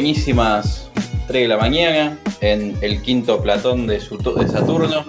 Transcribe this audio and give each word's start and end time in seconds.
Buenísimas 0.00 0.90
3 1.26 1.42
de 1.42 1.48
la 1.48 1.58
mañana 1.58 2.18
en 2.40 2.74
el 2.80 3.02
quinto 3.02 3.42
platón 3.42 3.86
de, 3.86 3.98
de 3.98 4.48
Saturno. 4.48 5.04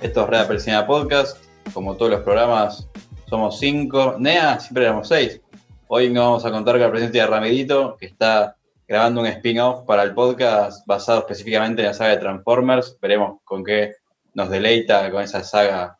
Esto 0.00 0.22
es 0.22 0.26
Red 0.30 0.38
Apelsinada 0.38 0.86
Podcast. 0.86 1.44
Como 1.74 1.94
todos 1.94 2.12
los 2.12 2.22
programas, 2.22 2.88
somos 3.28 3.58
cinco. 3.58 4.16
Nea, 4.18 4.58
siempre 4.60 4.84
éramos 4.84 5.08
seis. 5.08 5.42
Hoy 5.88 6.08
nos 6.08 6.24
vamos 6.24 6.46
a 6.46 6.50
contar 6.50 6.76
con 6.76 6.80
la 6.80 6.90
presencia 6.90 7.20
de 7.20 7.28
Ramedito, 7.28 7.98
que 7.98 8.06
está 8.06 8.56
grabando 8.88 9.20
un 9.20 9.26
spin-off 9.26 9.84
para 9.84 10.02
el 10.04 10.14
podcast 10.14 10.86
basado 10.86 11.18
específicamente 11.18 11.82
en 11.82 11.88
la 11.88 11.92
saga 11.92 12.12
de 12.12 12.16
Transformers. 12.22 12.96
Veremos 13.02 13.42
con 13.44 13.62
qué 13.62 13.96
nos 14.32 14.48
deleita 14.48 15.10
con 15.10 15.22
esa 15.22 15.44
saga 15.44 15.98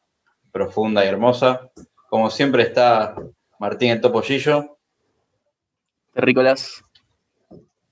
profunda 0.51 1.04
y 1.04 1.09
hermosa. 1.09 1.70
Como 2.09 2.30
siempre 2.30 2.62
está 2.62 3.16
Martín 3.59 3.91
el 3.91 4.01
Topollillo. 4.01 4.79
Terrícolas. 6.15 6.84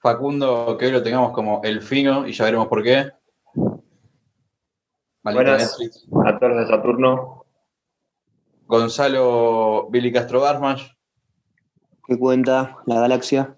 Facundo, 0.03 0.77
que 0.77 0.87
hoy 0.87 0.91
lo 0.91 1.03
tengamos 1.05 1.31
como 1.31 1.61
el 1.63 1.81
fino 1.81 2.27
y 2.27 2.33
ya 2.33 2.45
veremos 2.45 2.67
por 2.67 2.83
qué. 2.83 3.13
Buenas 5.23 5.79
a 6.27 6.39
todos 6.41 6.57
de 6.57 6.67
Saturno. 6.67 7.47
Gonzalo 8.67 9.89
Billy 9.91 10.13
Castro 10.13 10.41
Barmash. 10.41 10.89
¿Qué 12.05 12.19
cuenta 12.19 12.79
la 12.87 12.99
galaxia? 12.99 13.57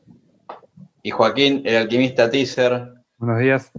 Y 1.02 1.12
Joaquín, 1.12 1.62
el 1.64 1.76
alquimista 1.76 2.28
teaser. 2.28 2.92
Buenos 3.16 3.40
días. 3.40 3.72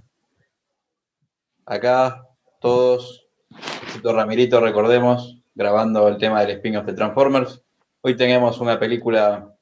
Acá, 1.68 2.28
todos, 2.60 3.28
excepto 3.84 4.12
Ramirito, 4.12 4.60
recordemos, 4.60 5.40
grabando 5.54 6.08
el 6.08 6.18
tema 6.18 6.42
del 6.42 6.58
spin-off 6.58 6.88
de 6.88 6.94
Transformers. 6.94 7.64
Hoy 8.02 8.18
tenemos 8.18 8.60
una 8.60 8.80
película 8.80 9.56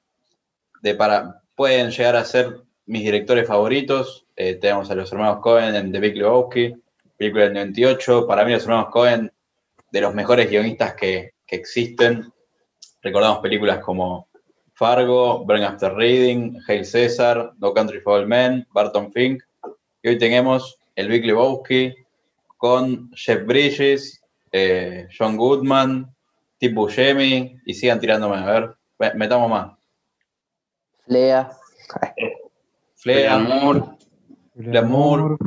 de 0.81 0.95
para. 0.95 1.41
Pueden 1.53 1.91
llegar 1.91 2.15
a 2.15 2.23
ser 2.23 2.62
mis 2.85 3.03
directores 3.03 3.47
favoritos. 3.47 4.25
Eh, 4.35 4.55
tenemos 4.55 4.89
a 4.91 4.95
los 4.95 5.11
hermanos 5.11 5.39
Cohen 5.41 5.75
en 5.75 5.91
The 5.91 5.99
Big 5.99 6.15
Lebowski, 6.15 6.73
película 7.17 7.45
del 7.45 7.53
98. 7.53 8.27
Para 8.27 8.45
mí, 8.45 8.51
los 8.51 8.63
hermanos 8.63 8.89
Cohen, 8.91 9.31
de 9.91 10.01
los 10.01 10.13
mejores 10.13 10.49
guionistas 10.49 10.95
que, 10.95 11.33
que 11.45 11.55
existen. 11.55 12.31
Recordamos 13.01 13.39
películas 13.39 13.79
como 13.79 14.27
Fargo, 14.73 15.45
Burn 15.45 15.63
After 15.63 15.93
Reading, 15.93 16.59
Hail 16.67 16.85
César, 16.85 17.53
No 17.59 17.73
Country 17.73 17.99
for 18.01 18.19
All 18.19 18.27
Men, 18.27 18.65
Barton 18.71 19.11
Fink. 19.11 19.43
Y 20.01 20.09
hoy 20.09 20.17
tenemos 20.17 20.77
el 20.95 21.07
Big 21.07 21.25
Lebowski 21.25 21.93
con 22.57 23.11
Jeff 23.13 23.45
Bridges, 23.45 24.21
eh, 24.51 25.07
John 25.17 25.37
Goodman, 25.37 26.13
Tip 26.57 26.73
Buscemi 26.73 27.59
y 27.65 27.73
sigan 27.73 27.99
tirándome. 27.99 28.37
A 28.37 28.45
ver, 28.45 29.15
metamos 29.15 29.49
más. 29.49 29.77
Flea. 31.05 31.51
Flea, 33.03 33.37
Moore, 33.37 33.81
Glamour. 34.55 35.37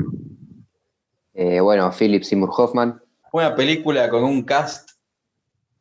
Eh, 1.32 1.58
bueno, 1.60 1.90
Philip 1.90 2.22
Seymour 2.22 2.50
Hoffman. 2.54 3.00
Una 3.32 3.54
película 3.54 4.10
con 4.10 4.24
un 4.24 4.42
cast, 4.42 4.90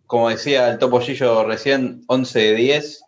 como 0.06 0.30
decía 0.30 0.70
el 0.70 0.80
Topollillo 0.80 1.44
recién, 1.44 2.02
11 2.08 2.40
de 2.40 2.56
10, 2.56 3.04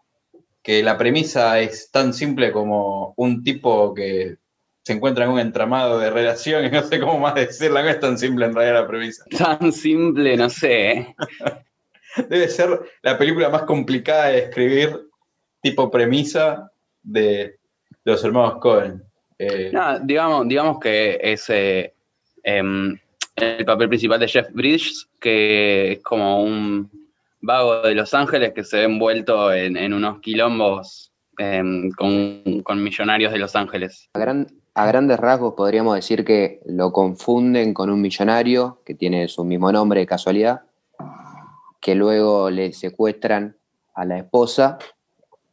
que 0.63 0.83
la 0.83 0.97
premisa 0.97 1.61
es 1.61 1.91
tan 1.91 2.13
simple 2.13 2.51
como 2.51 3.13
un 3.15 3.41
tipo 3.41 3.93
que 3.93 4.35
se 4.83 4.91
encuentra 4.91 5.23
en 5.23 5.31
un 5.31 5.39
entramado 5.39 5.97
de 5.97 6.09
relaciones, 6.09 6.69
no 6.73 6.83
sé 6.83 6.99
cómo 6.99 7.19
más 7.19 7.35
decirla, 7.35 7.83
no 7.83 7.89
es 7.89 8.01
tan 8.01 8.17
simple 8.17 8.47
en 8.47 8.53
realidad 8.53 8.81
la 8.81 8.88
premisa. 8.88 9.23
Tan 9.38 9.72
simple, 9.72 10.35
no 10.35 10.50
sé. 10.50 10.91
¿eh? 10.91 11.16
Debe 12.29 12.50
ser 12.50 12.81
la 13.01 13.17
película 13.17 13.47
más 13.47 13.63
complicada 13.63 14.25
de 14.25 14.39
escribir, 14.39 15.07
tipo 15.61 15.89
premisa 15.89 16.69
de, 17.01 17.57
los 18.07 18.23
hermanos 18.23 18.59
Cohen. 18.59 19.03
Eh, 19.38 19.69
no, 19.73 20.00
digamos, 20.00 20.47
digamos 20.47 20.79
que 20.79 21.19
es 21.22 21.50
eh, 21.50 21.94
em, 22.41 22.97
el 23.35 23.66
papel 23.66 23.90
principal 23.90 24.19
de 24.19 24.28
Jeff 24.28 24.47
Bridges, 24.51 25.09
que 25.19 25.91
es 25.91 26.03
como 26.03 26.41
un 26.41 26.90
vago 27.41 27.81
de 27.81 27.94
Los 27.94 28.13
Ángeles 28.13 28.53
que 28.53 28.63
se 28.63 28.78
ve 28.78 28.84
envuelto 28.85 29.53
en, 29.53 29.94
unos 29.94 30.22
quilombos 30.22 31.12
em, 31.38 31.91
con, 31.91 32.81
millonarios 32.81 33.34
de 33.34 33.40
Los 33.40 33.56
Ángeles. 33.56 34.09
A, 34.13 34.19
gran, 34.19 34.47
a, 34.74 34.88
grandes 34.88 35.19
rasgos 35.19 35.53
podríamos 35.56 35.95
decir 35.95 36.24
que 36.24 36.62
lo 36.66 36.94
confunden 36.94 37.74
con 37.74 37.89
un 37.89 38.01
millonario 38.01 38.81
que 38.85 38.95
tiene 38.95 39.28
su 39.28 39.44
mismo 39.44 39.69
nombre 39.72 40.00
de 40.00 40.06
casualidad, 40.06 40.62
que 41.81 41.94
luego 41.94 42.50
le 42.50 42.72
secuestran 42.72 43.57
a 43.94 44.06
la 44.06 44.18
esposa 44.18 44.78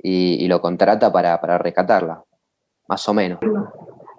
y, 0.04 0.46
lo 0.48 0.60
contrata 0.60 1.10
para, 1.10 1.58
rescatarla, 1.58 2.22
más 2.88 3.08
o 3.08 3.14
menos. 3.14 3.40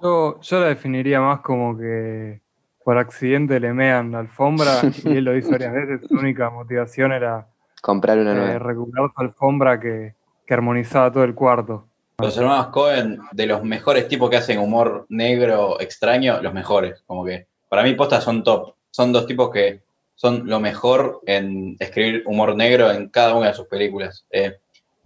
Yo, 0.02 0.40
yo 0.42 0.60
la 0.60 0.68
definiría 0.68 1.22
más 1.22 1.42
como 1.42 1.78
que 1.78 2.42
por 2.84 2.98
accidente 2.98 3.60
le 3.60 3.74
mean 3.74 4.12
la 4.12 4.20
alfombra 4.20 4.82
y 5.04 5.18
él 5.18 5.26
lo 5.26 5.34
dice 5.34 5.52
varias 5.52 5.74
veces, 5.74 6.02
su 6.08 6.16
única 6.16 6.50
motivación 6.52 7.12
era 7.12 7.48
comprar 7.82 8.20
una 8.20 8.34
nueva. 8.34 8.52
Eh, 8.54 8.60
recuperar 8.60 9.10
su 9.16 9.22
alfombra 9.22 9.80
que, 9.80 10.14
que, 10.46 10.54
armonizaba 10.54 11.12
todo 11.12 11.24
el 11.24 11.34
cuarto. 11.34 11.88
Los 12.20 12.38
hermanos 12.38 12.68
Cohen, 12.68 13.20
de 13.32 13.48
los 13.48 13.64
mejores 13.64 14.08
tipos 14.08 14.30
que 14.30 14.38
hacen 14.38 14.60
humor 14.60 15.06
negro 15.10 15.82
extraño, 15.82 16.42
los 16.42 16.54
mejores. 16.54 17.04
Como 17.06 17.26
que 17.26 17.48
para 17.68 17.84
mí 17.84 17.94
postas 17.94 18.24
son 18.24 18.44
top. 18.44 18.76
Son 18.92 19.12
dos 19.12 19.26
tipos 19.26 19.50
que 19.50 19.82
son 20.14 20.48
lo 20.48 20.60
mejor 20.60 21.22
en 21.26 21.76
escribir 21.80 22.24
humor 22.26 22.56
negro 22.56 22.92
en 22.92 23.10
cada 23.10 23.36
una 23.36 23.48
de 23.48 23.54
sus 23.54 23.68
películas. 23.68 24.26
Eh, 24.32 24.58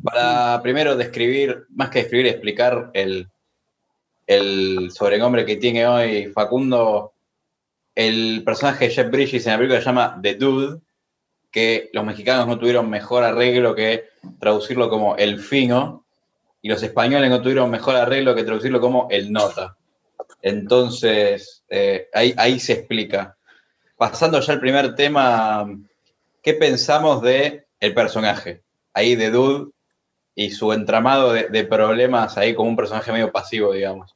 para 0.04 0.62
primero 0.62 0.96
describir, 0.96 1.66
más 1.70 1.90
que 1.90 2.00
describir, 2.00 2.28
explicar 2.28 2.92
el, 2.94 3.28
el 4.30 4.92
sobrenombre 4.92 5.44
que 5.44 5.56
tiene 5.56 5.88
hoy 5.88 6.28
Facundo, 6.28 7.14
el 7.96 8.44
personaje 8.46 8.86
de 8.86 8.92
Jeff 8.92 9.10
Bridges 9.10 9.48
en 9.48 9.54
la 9.54 9.58
película 9.58 9.80
se 9.80 9.86
llama 9.88 10.20
The 10.22 10.36
Dude, 10.36 10.82
que 11.50 11.90
los 11.94 12.06
mexicanos 12.06 12.46
no 12.46 12.60
tuvieron 12.60 12.92
mejor 12.92 13.24
arreglo 13.24 13.74
que 13.74 14.06
traducirlo 14.40 14.88
como 14.88 15.16
el 15.16 15.40
fino, 15.40 16.06
y 16.62 16.70
los 16.70 16.84
españoles 16.84 17.32
no 17.32 17.42
tuvieron 17.42 17.72
mejor 17.72 17.96
arreglo 17.96 18.36
que 18.36 18.44
traducirlo 18.44 18.80
como 18.80 19.08
el 19.10 19.32
nota. 19.32 19.76
Entonces, 20.44 21.64
eh, 21.68 22.08
ahí, 22.14 22.36
ahí 22.38 22.60
se 22.60 22.74
explica. 22.74 23.36
Pasando 23.98 24.40
ya 24.42 24.54
al 24.54 24.60
primer 24.60 24.94
tema, 24.94 25.68
¿qué 26.44 26.54
pensamos 26.54 27.24
de 27.24 27.66
el 27.80 27.96
personaje? 27.96 28.62
Ahí 28.94 29.16
de 29.16 29.32
Dude 29.32 29.72
y 30.36 30.52
su 30.52 30.72
entramado 30.72 31.34
de, 31.34 31.64
problemas 31.66 32.38
ahí 32.38 32.54
como 32.54 32.70
un 32.70 32.76
personaje 32.76 33.12
medio 33.12 33.32
pasivo, 33.32 33.74
digamos. 33.74 34.16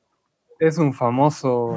Es 0.59 0.77
un 0.77 0.93
famoso 0.93 1.75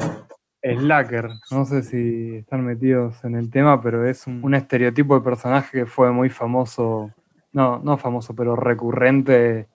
slacker, 0.62 1.30
no 1.50 1.64
sé 1.64 1.82
si 1.82 2.36
están 2.36 2.64
metidos 2.64 3.22
en 3.24 3.36
el 3.36 3.50
tema, 3.50 3.80
pero 3.80 4.06
es 4.06 4.26
un, 4.26 4.54
estereotipo 4.54 5.14
de 5.14 5.20
personaje 5.20 5.78
que 5.78 5.86
fue 5.86 6.10
muy 6.12 6.28
famoso, 6.28 7.10
no, 7.52 7.78
no 7.78 7.96
famoso, 7.98 8.34
pero 8.34 8.56
recurrente 8.56 9.68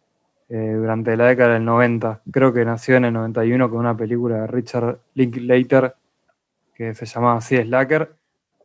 eh, 0.49 0.73
durante 0.75 1.15
la 1.15 1.27
década 1.27 1.53
del 1.53 1.65
90. 1.65 2.21
Creo 2.31 2.51
que 2.53 2.65
nació 2.65 2.97
en 2.97 3.05
el 3.05 3.13
91 3.13 3.69
con 3.69 3.79
una 3.79 3.95
película 3.95 4.41
de 4.41 4.47
Richard 4.47 4.99
Linklater 5.13 5.95
que 6.75 6.93
se 6.95 7.05
llamaba 7.05 7.37
así 7.37 7.57
Slacker, 7.57 8.15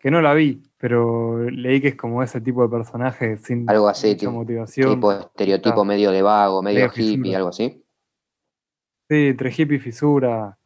que 0.01 0.11
no 0.11 0.21
la 0.23 0.35
vi, 0.35 0.63
pero 0.79 1.39
leí 1.51 1.81
que 1.81 1.89
es 1.89 1.97
como 1.97 2.23
ese 2.23 2.41
tipo 2.41 2.63
de 2.63 2.69
personaje 2.69 3.37
sin 3.37 3.69
algo 3.69 3.89
así, 3.89 4.13
mucha 4.15 4.31
motivación. 4.31 4.95
Tipo 4.95 5.13
estereotipo 5.13 5.85
medio 5.85 6.11
de 6.11 6.23
vago, 6.23 6.63
medio 6.63 6.91
hippie, 6.95 7.37
algo 7.37 7.51
así. 7.51 7.83
Sí, 9.09 9.29
entre 9.29 9.51
hippie 9.51 9.77
y 9.77 9.81
fisura, 9.81 10.57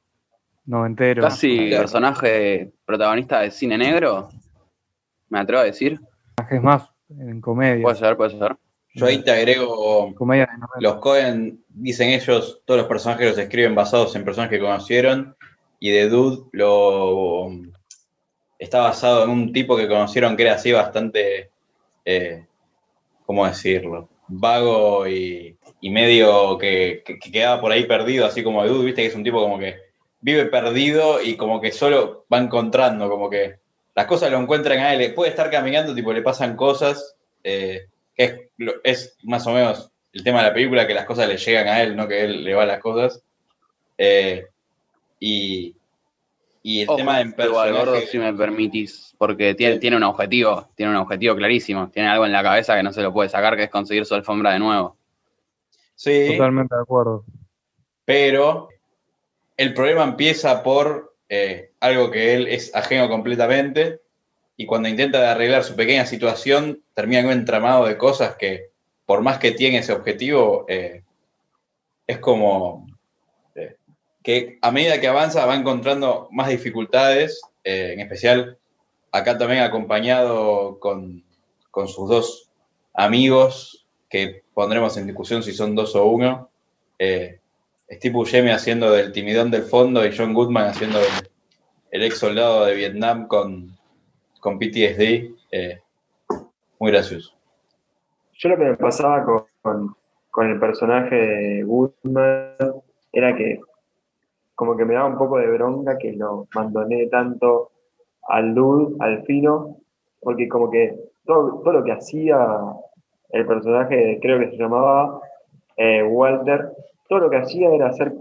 noventero. 0.65 1.23
Casi 1.23 1.71
personaje 1.71 2.73
protagonista 2.85 3.41
de 3.41 3.51
cine 3.51 3.77
negro, 3.77 4.29
me 5.29 5.41
atrevo 5.41 5.63
a 5.63 5.67
decir. 5.67 6.01
Es 6.51 6.63
más, 6.63 6.89
en 7.11 7.41
comedia. 7.41 7.83
Puede 7.83 7.97
ser, 7.97 8.17
puede 8.17 8.39
ser. 8.39 8.57
Yo 8.95 9.07
ahí 9.07 9.23
te 9.23 9.31
agrego, 9.31 10.13
comedia 10.17 10.49
los 10.81 10.97
Cohen, 10.97 11.63
dicen 11.69 12.11
ellos, 12.11 12.61
todos 12.65 12.81
los 12.81 12.89
personajes 12.89 13.29
los 13.29 13.39
escriben 13.39 13.75
basados 13.75 14.17
en 14.17 14.25
personas 14.25 14.51
que 14.51 14.59
conocieron, 14.59 15.37
y 15.79 15.91
de 15.91 16.09
Dude 16.09 16.49
lo 16.53 17.51
está 18.59 18.81
basado 18.81 19.25
en 19.25 19.31
un 19.31 19.53
tipo 19.53 19.77
que 19.77 19.89
conocieron 19.89 20.37
que 20.37 20.43
era 20.43 20.55
así 20.55 20.73
bastante, 20.73 21.51
eh, 22.05 22.47
¿cómo 23.25 23.47
decirlo? 23.47 24.09
Vago 24.33 25.09
y, 25.09 25.57
medio 25.83 26.57
que, 26.57 27.03
quedaba 27.33 27.61
por 27.61 27.73
ahí 27.73 27.85
perdido, 27.85 28.27
así 28.27 28.45
como 28.45 28.65
Dude, 28.67 28.85
viste 28.85 29.03
que 29.03 29.09
es 29.09 29.15
un 29.15 29.25
tipo 29.25 29.41
como 29.41 29.59
que 29.59 29.77
vive 30.21 30.47
perdido 30.47 31.21
y 31.23 31.37
como 31.37 31.61
que 31.61 31.73
solo 31.73 32.27
va 32.33 32.39
encontrando, 32.39 33.11
como 33.11 33.29
que 33.29 33.57
las 33.95 34.07
cosas 34.07 34.31
lo 34.31 34.39
encuentran 34.39 34.79
a 34.79 34.95
él. 34.95 35.15
Puede 35.15 35.31
estar 35.31 35.51
caminando, 35.51 35.95
tipo, 35.95 36.13
le 36.13 36.23
pasan 36.23 36.57
cosas, 36.57 37.17
eh, 37.43 37.87
que 38.15 38.51
es, 38.85 39.17
más 39.25 39.47
o 39.47 39.53
menos 39.53 39.91
el 40.13 40.23
tema 40.23 40.39
de 40.39 40.49
la 40.49 40.55
película, 40.55 40.87
que 40.87 40.95
las 40.95 41.07
cosas 41.07 41.29
le 41.29 41.37
llegan 41.37 41.69
a 41.69 41.83
él, 41.83 41.97
no 41.97 42.07
que 42.07 42.23
él 42.23 42.45
le 42.45 42.55
va 42.55 42.67
las 42.67 42.81
cosas. 42.81 43.23
Eh, 43.99 44.47
y, 45.19 45.75
y 46.63 46.83
el 46.83 46.89
tema 46.97 47.19
de 47.19 47.33
personaje... 47.33 48.07
si 48.07 48.19
me 48.19 48.33
permitís, 48.35 49.15
porque 49.19 49.55
tiene, 49.55 49.79
tiene 49.79 49.97
un 49.97 50.03
objetivo, 50.03 50.69
tiene 50.75 50.93
un 50.93 50.99
objetivo 50.99 51.35
clarísimo, 51.37 51.91
tiene 51.91 52.09
algo 52.09 52.27
en 52.27 52.33
la 52.33 52.43
cabeza 52.43 52.77
que 52.77 52.83
no 52.83 52.93
se 52.93 53.03
lo 53.03 53.13
puede 53.13 53.29
sacar, 53.29 53.57
que 53.57 53.65
es 53.65 53.71
conseguir 53.71 54.05
su 54.05 54.15
alfombra 54.15 54.53
de 54.53 54.59
nuevo. 54.59 54.97
Sí. 55.95 56.29
Totalmente 56.33 56.75
de 56.75 56.83
acuerdo. 56.83 57.25
pero 58.05 58.69
el 59.57 59.75
problema 59.75 60.05
empieza 60.05 60.63
por 60.63 61.15
eh, 61.29 61.73
algo 61.81 62.11
que 62.11 62.35
él 62.35 62.49
es 62.49 62.75
ajeno 62.75 63.09
completamente 63.09 64.01
y 64.57 64.67
cuando 64.67 64.89
intenta 64.89 65.31
arreglar 65.31 65.65
su 65.65 65.77
pequeña 65.77 66.07
situación 66.07 66.83
termina 66.95 67.21
en 67.21 67.27
un 67.27 67.33
entramado 67.33 67.85
de 67.87 67.97
cosas 67.97 68.37
que 68.37 68.71
por 69.07 69.23
más 69.23 69.39
que 69.39 69.53
tiene 69.53 69.79
ese 69.79 69.93
objetivo, 69.93 70.65
eh, 70.69 71.03
es 72.07 72.19
como 72.19 72.87
a 74.63 74.71
medida 74.71 75.01
que 75.01 75.09
avanza 75.09 75.47
va 75.47 75.57
encontrando 75.57 76.29
más 76.31 76.49
dificultades, 76.49 77.41
en 77.65 78.01
especial 78.01 78.59
acá 79.13 79.39
también 79.39 79.63
acompañado 79.63 80.79
con, 80.79 81.25
con 81.71 81.89
sus 81.89 82.09
dos 82.09 82.51
amigos, 82.95 83.87
que 84.09 84.43
pondremos 84.55 84.97
en 84.97 85.07
discusión 85.07 85.43
si 85.43 85.53
son 85.53 85.75
dos 85.75 85.95
o 85.97 86.05
uno. 86.07 86.51
Eh, 86.99 87.39
Steve 87.91 88.15
Buscemi 88.15 88.51
haciendo 88.51 88.91
del 88.91 89.13
timidón 89.13 89.51
del 89.51 89.63
fondo 89.63 90.05
y 90.05 90.17
John 90.17 90.35
Goodman 90.35 90.69
haciendo 90.69 91.01
el, 91.91 92.03
ex 92.03 92.19
soldado 92.19 92.67
de 92.67 92.75
Vietnam 92.75 93.27
con, 93.27 93.77
con 94.41 94.59
PTSD. 94.59 95.31
Eh, 95.53 95.81
muy 96.79 96.91
gracioso. 96.91 97.35
Yo 98.35 98.49
lo 98.49 98.57
que 98.57 98.65
me 98.65 98.77
pasaba 98.77 99.25
con, 99.25 99.95
con, 100.31 100.51
el 100.51 100.59
personaje 100.59 101.15
de 101.15 101.63
Goodman 101.65 102.57
era 103.13 103.37
que 103.37 103.61
como 104.61 104.77
que 104.77 104.85
me 104.85 104.93
daba 104.93 105.09
un 105.09 105.17
poco 105.17 105.39
de 105.39 105.51
bronca 105.53 105.97
que 105.97 106.13
lo 106.13 106.47
abandoné 106.55 107.07
tanto 107.07 107.71
al 108.29 108.55
dude, 108.55 108.95
al 108.99 109.23
fino, 109.23 109.79
porque 110.21 110.51
como 110.51 110.71
que 110.71 110.95
todo, 111.25 111.63
todo 111.63 111.73
lo 111.73 111.83
que 111.83 111.93
hacía 111.93 112.47
el 113.31 113.47
personaje, 113.47 114.19
creo 114.21 114.39
que 114.39 114.51
se 114.51 114.59
llamaba 114.59 115.19
eh, 115.79 116.03
Walter, 116.03 116.73
todo 117.09 117.21
lo 117.21 117.31
que 117.31 117.39
hacía 117.39 117.71
era 117.71 117.89
hacer 117.89 118.13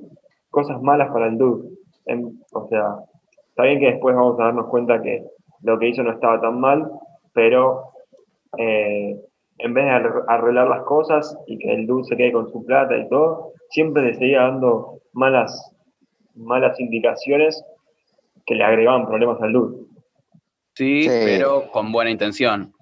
cosas 0.49 0.81
malas 0.81 1.11
para 1.11 1.27
el 1.27 1.37
dude. 1.37 1.71
o 2.53 2.67
sea, 2.69 2.99
está 3.49 3.63
bien 3.63 3.81
que 3.81 3.91
después 3.91 4.15
vamos 4.15 4.39
a 4.39 4.45
darnos 4.45 4.67
cuenta 4.67 5.01
que 5.01 5.25
lo 5.63 5.77
que 5.77 5.89
hizo 5.89 6.03
no 6.03 6.13
estaba 6.13 6.39
tan 6.39 6.57
mal, 6.57 6.89
pero 7.33 7.83
eh, 8.57 9.19
en 9.57 9.73
vez 9.73 9.83
de 9.83 9.91
arreglar 10.29 10.69
las 10.69 10.83
cosas 10.83 11.37
y 11.47 11.57
que 11.57 11.73
el 11.73 11.85
dude 11.85 12.05
se 12.05 12.15
quede 12.15 12.31
con 12.31 12.49
su 12.49 12.63
plata 12.63 12.95
y 12.95 13.09
todo, 13.09 13.51
siempre 13.71 14.03
le 14.03 14.13
seguía 14.13 14.43
dando 14.43 15.01
malas, 15.11 15.75
malas 16.35 16.79
indicaciones 16.79 17.63
que 18.45 18.55
le 18.55 18.63
agregaban 18.63 19.05
problemas 19.05 19.41
al 19.41 19.53
dude. 19.53 19.77
Sí, 20.73 21.05
pero 21.07 21.69
con 21.71 21.91
buena 21.91 22.09
intención. 22.09 22.73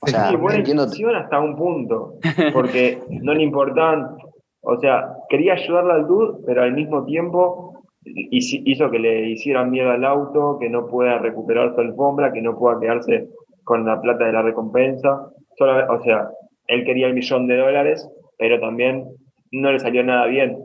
O 0.00 0.06
sea, 0.06 0.30
sí, 0.30 0.36
buena 0.36 0.58
intención 0.58 1.14
hasta 1.14 1.40
un 1.40 1.56
punto, 1.56 2.14
porque 2.52 3.00
no 3.08 3.34
le 3.34 3.44
importaban, 3.44 4.16
o 4.60 4.76
sea, 4.80 5.14
quería 5.28 5.54
ayudarle 5.54 5.92
al 5.92 6.06
dude, 6.06 6.38
pero 6.44 6.62
al 6.62 6.72
mismo 6.72 7.04
tiempo 7.04 7.72
hizo 8.04 8.90
que 8.90 8.98
le 8.98 9.30
hicieran 9.30 9.70
miedo 9.70 9.90
al 9.90 10.04
auto, 10.04 10.58
que 10.60 10.68
no 10.68 10.86
pueda 10.86 11.18
recuperar 11.18 11.74
su 11.74 11.80
alfombra, 11.80 12.32
que 12.32 12.42
no 12.42 12.58
pueda 12.58 12.80
quedarse 12.80 13.28
con 13.64 13.86
la 13.86 14.00
plata 14.00 14.26
de 14.26 14.32
la 14.32 14.42
recompensa. 14.42 15.30
o 15.58 16.02
sea, 16.02 16.28
él 16.66 16.84
quería 16.84 17.06
el 17.06 17.14
millón 17.14 17.46
de 17.46 17.56
dólares, 17.56 18.08
pero 18.38 18.58
también 18.60 19.06
no 19.52 19.70
le 19.70 19.78
salió 19.78 20.02
nada 20.02 20.26
bien. 20.26 20.58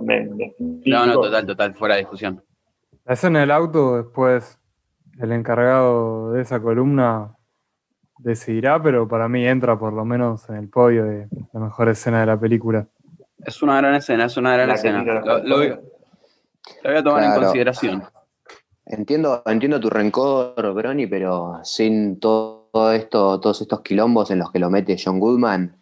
No, 0.00 1.06
no, 1.06 1.14
total, 1.14 1.46
total, 1.46 1.74
fuera 1.74 1.94
de 1.94 2.00
discusión. 2.00 2.42
La 3.04 3.14
escena 3.14 3.40
del 3.40 3.50
auto 3.50 3.96
después 3.96 4.58
el 5.18 5.32
encargado 5.32 6.32
de 6.32 6.42
esa 6.42 6.60
columna 6.60 7.34
decidirá, 8.18 8.82
pero 8.82 9.08
para 9.08 9.28
mí 9.28 9.46
entra 9.46 9.78
por 9.78 9.92
lo 9.92 10.04
menos 10.04 10.48
en 10.48 10.56
el 10.56 10.68
podio 10.68 11.04
de 11.04 11.28
la 11.52 11.60
mejor 11.60 11.88
escena 11.88 12.20
de 12.20 12.26
la 12.26 12.38
película. 12.38 12.86
Es 13.44 13.62
una 13.62 13.78
gran 13.78 13.94
escena, 13.94 14.26
es 14.26 14.36
una 14.36 14.54
gran 14.54 14.70
escena. 14.70 15.02
Lo, 15.02 15.56
voy, 15.56 15.72
a 16.84 17.02
tomar 17.02 17.24
en 17.24 17.34
consideración. 17.34 18.02
Entiendo, 18.86 19.42
entiendo 19.46 19.78
tu 19.78 19.90
rencor, 19.90 20.74
Brony, 20.74 21.06
pero 21.08 21.60
sin 21.62 22.18
todo 22.18 22.92
esto, 22.92 23.38
todos 23.38 23.60
estos 23.60 23.82
quilombos 23.82 24.30
en 24.30 24.38
los 24.38 24.50
que 24.50 24.58
lo 24.58 24.70
mete 24.70 24.96
John 25.02 25.20
Goodman, 25.20 25.76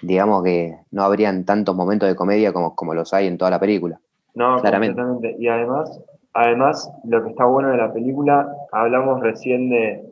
digamos 0.00 0.42
que 0.42 0.76
no 0.90 1.02
habrían 1.02 1.44
tantos 1.44 1.76
momentos 1.76 2.08
de 2.08 2.16
comedia 2.16 2.52
como, 2.52 2.74
como 2.74 2.94
los 2.94 3.12
hay 3.12 3.26
en 3.26 3.38
toda 3.38 3.50
la 3.50 3.60
película. 3.60 4.00
No, 4.34 4.60
claramente. 4.60 5.36
Y 5.38 5.48
además, 5.48 6.00
Además, 6.34 6.90
lo 7.04 7.22
que 7.22 7.30
está 7.30 7.44
bueno 7.44 7.70
de 7.70 7.76
la 7.76 7.92
película, 7.92 8.48
hablamos 8.72 9.20
recién 9.20 9.68
de, 9.68 10.02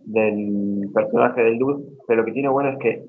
del 0.00 0.90
personaje 0.92 1.42
del 1.42 1.58
dude, 1.58 1.84
pero 2.06 2.20
lo 2.20 2.26
que 2.26 2.32
tiene 2.32 2.48
bueno 2.48 2.70
es 2.70 2.78
que 2.78 3.04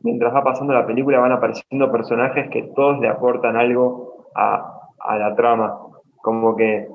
mientras 0.00 0.34
va 0.34 0.42
pasando 0.42 0.72
la 0.72 0.86
película 0.86 1.18
van 1.18 1.32
apareciendo 1.32 1.92
personajes 1.92 2.48
que 2.50 2.70
todos 2.74 2.98
le 3.00 3.08
aportan 3.08 3.56
algo 3.56 4.28
a, 4.34 4.70
la 5.18 5.34
trama. 5.34 5.78
Como 6.22 6.56
que 6.56 6.88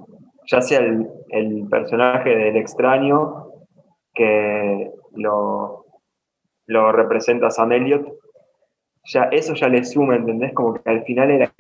ya 0.48 0.62
sea 0.62 0.80
el, 0.80 1.68
personaje 1.70 2.36
del 2.36 2.58
extraño 2.58 3.46
que 4.16 4.92
lo, 5.14 5.86
lo 6.66 6.92
representa 6.92 7.52
Sam 7.52 7.72
Elliott, 7.74 8.08
ya, 9.06 9.24
eso 9.31 9.54
ya 9.56 9.68
le 9.68 9.84
suma, 9.84 10.16
¿entendés? 10.16 10.54
Como 10.54 10.75
que 10.75 10.90
al 10.90 11.04
final 11.04 11.31
era 11.31 11.51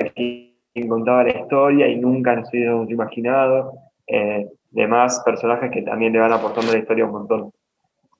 contaba 0.87 1.23
la 1.23 1.39
historia 1.39 1.87
y 1.87 1.97
nunca 1.97 2.35
nos 2.35 2.49
hubiéramos 2.49 2.89
imaginado. 2.89 3.73
Eh, 4.07 4.47
demás 4.71 5.21
personajes 5.25 5.71
que 5.71 5.81
también 5.81 6.13
le 6.13 6.19
van 6.19 6.31
aportando 6.31 6.71
la 6.71 6.79
historia 6.79 7.05
un 7.05 7.11
montón. 7.11 7.53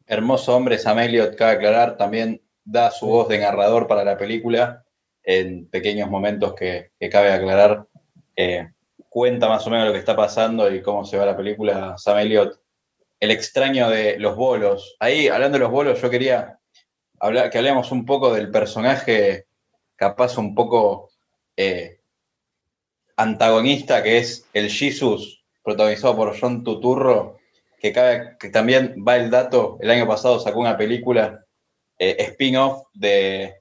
Hermoso 0.08 0.56
hombre, 0.56 0.78
Sam 0.78 1.00
Elliott, 1.00 1.36
cabe 1.36 1.54
aclarar, 1.54 1.98
también 1.98 2.42
da 2.64 2.92
su 2.92 3.08
voz 3.08 3.28
de 3.28 3.40
narrador 3.40 3.88
para 3.88 4.04
la 4.04 4.18
película 4.18 4.84
en 5.24 5.68
pequeños 5.68 6.10
momentos 6.10 6.54
que, 6.56 6.92
cabe 7.12 7.32
aclarar. 7.32 7.86
Eh, 8.36 8.68
cuenta 9.10 9.48
más 9.48 9.66
o 9.68 9.70
menos 9.70 9.88
lo 9.88 9.94
que 9.94 10.00
está 10.00 10.16
pasando 10.16 10.74
y 10.74 10.82
cómo 10.82 11.06
se 11.06 11.18
va 11.18 11.26
la 11.26 11.38
película 11.38 11.96
Sam 11.98 12.20
Elliott. 12.20 12.60
El 13.20 13.32
extraño 13.32 13.90
de 13.90 14.18
los 14.18 14.36
bolos. 14.36 14.96
Ahí, 15.00 15.28
hablando 15.28 15.58
de 15.58 15.64
los 15.64 15.72
bolos, 15.72 16.02
yo 16.02 16.10
quería 16.10 16.58
que 17.20 17.58
hablemos 17.58 17.92
un 17.92 18.06
poco 18.06 18.34
del 18.34 18.52
personaje 18.52 19.46
capaz 19.96 20.38
un 20.38 20.56
poco 20.56 21.10
eh, 21.58 22.00
antagonista 23.18 24.02
que 24.02 24.18
es 24.18 24.46
el 24.54 24.70
Jesus, 24.70 25.44
protagonizado 25.64 26.16
por 26.16 26.40
John 26.40 26.64
Tuturro, 26.64 27.38
que, 27.80 27.94
que 28.40 28.50
también 28.50 28.96
va 29.06 29.18
el 29.18 29.30
dato, 29.30 29.78
el 29.82 29.92
año 29.92 30.08
pasado 30.08 30.40
sacó 30.40 30.60
una 30.60 30.78
película 30.78 31.46
eh, 31.98 32.16
spin-off 32.20 32.84
de, 32.94 33.56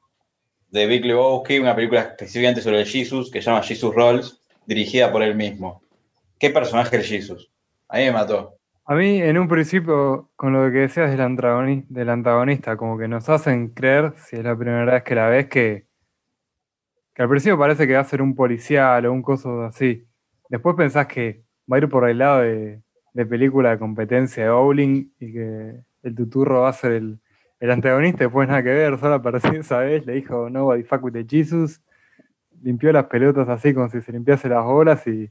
de 0.69 0.87
Big 0.87 1.05
Lebowski, 1.05 1.59
una 1.59 1.75
película 1.75 2.03
específicamente 2.03 2.63
sobre 2.63 2.81
el 2.81 2.87
Jesus, 2.87 3.31
que 3.31 3.43
se 3.43 3.51
llama 3.51 3.63
Jesus 3.63 3.95
Rolls, 3.95 4.41
dirigida 4.67 5.11
por 5.11 5.23
él 5.23 5.35
mismo. 5.35 5.83
¿Qué 6.39 6.51
personaje 6.51 6.97
el 6.97 7.05
Jesus? 7.05 7.51
A 7.89 7.99
mí 7.99 8.05
me 8.05 8.13
mató. 8.13 8.58
A 8.89 8.95
mí, 8.95 9.23
en 9.23 9.39
un 9.39 9.49
principio, 9.49 10.31
con 10.35 10.53
lo 10.53 10.73
que 10.73 10.79
decías 10.79 11.11
del 11.11 11.21
antagonista, 11.21 11.87
del 11.91 12.09
antagonista, 12.09 12.77
como 12.77 12.99
que 12.99 13.07
nos 13.07 13.29
hacen 13.29 13.69
creer, 13.69 14.15
si 14.17 14.37
es 14.37 14.45
la 14.45 14.57
primera 14.57 14.93
vez 14.93 15.03
que 15.05 15.15
la 15.15 15.29
ves, 15.29 15.47
que 15.47 15.89
que 17.19 17.23
al 17.23 17.29
principio 17.29 17.59
parece 17.59 17.89
que 17.89 17.95
va 17.95 18.01
a 18.01 18.05
ser 18.05 18.23
un 18.23 18.37
policial 18.37 19.05
o 19.07 19.13
un 19.13 19.23
coso 19.23 19.65
así. 19.65 20.07
Después 20.49 20.77
pensás 20.77 21.09
que 21.09 21.43
va 21.71 21.77
a 21.77 21.81
ir 21.81 21.89
por 21.89 22.09
el 22.09 22.19
lado 22.19 22.43
de, 22.43 22.81
película 23.29 23.71
de 23.71 23.79
competencia 23.81 24.45
de 24.45 24.51
bowling 24.51 25.11
y 25.19 25.33
que 25.33 25.81
el 26.05 26.15
tuturro 26.15 26.61
va 26.61 26.69
a 26.69 26.73
ser 26.73 26.93
el, 26.93 27.21
antagonista, 27.61 28.23
después 28.23 28.47
nada 28.47 28.63
que 28.63 28.69
ver, 28.69 28.99
solo 29.01 29.15
apareció 29.15 29.51
esa 29.51 29.81
vez, 29.81 30.07
le 30.07 30.13
dijo 30.13 30.49
no 30.49 30.71
fuck 30.89 31.03
with 31.03 31.13
the 31.15 31.27
Jesus, 31.29 31.83
limpió 32.63 32.93
las 32.93 33.07
pelotas 33.07 33.49
así 33.49 33.75
como 33.75 33.89
si 33.89 34.01
se 34.01 34.13
limpiase 34.13 34.49
las 34.49 34.65
bolas 34.65 35.05
y, 35.09 35.29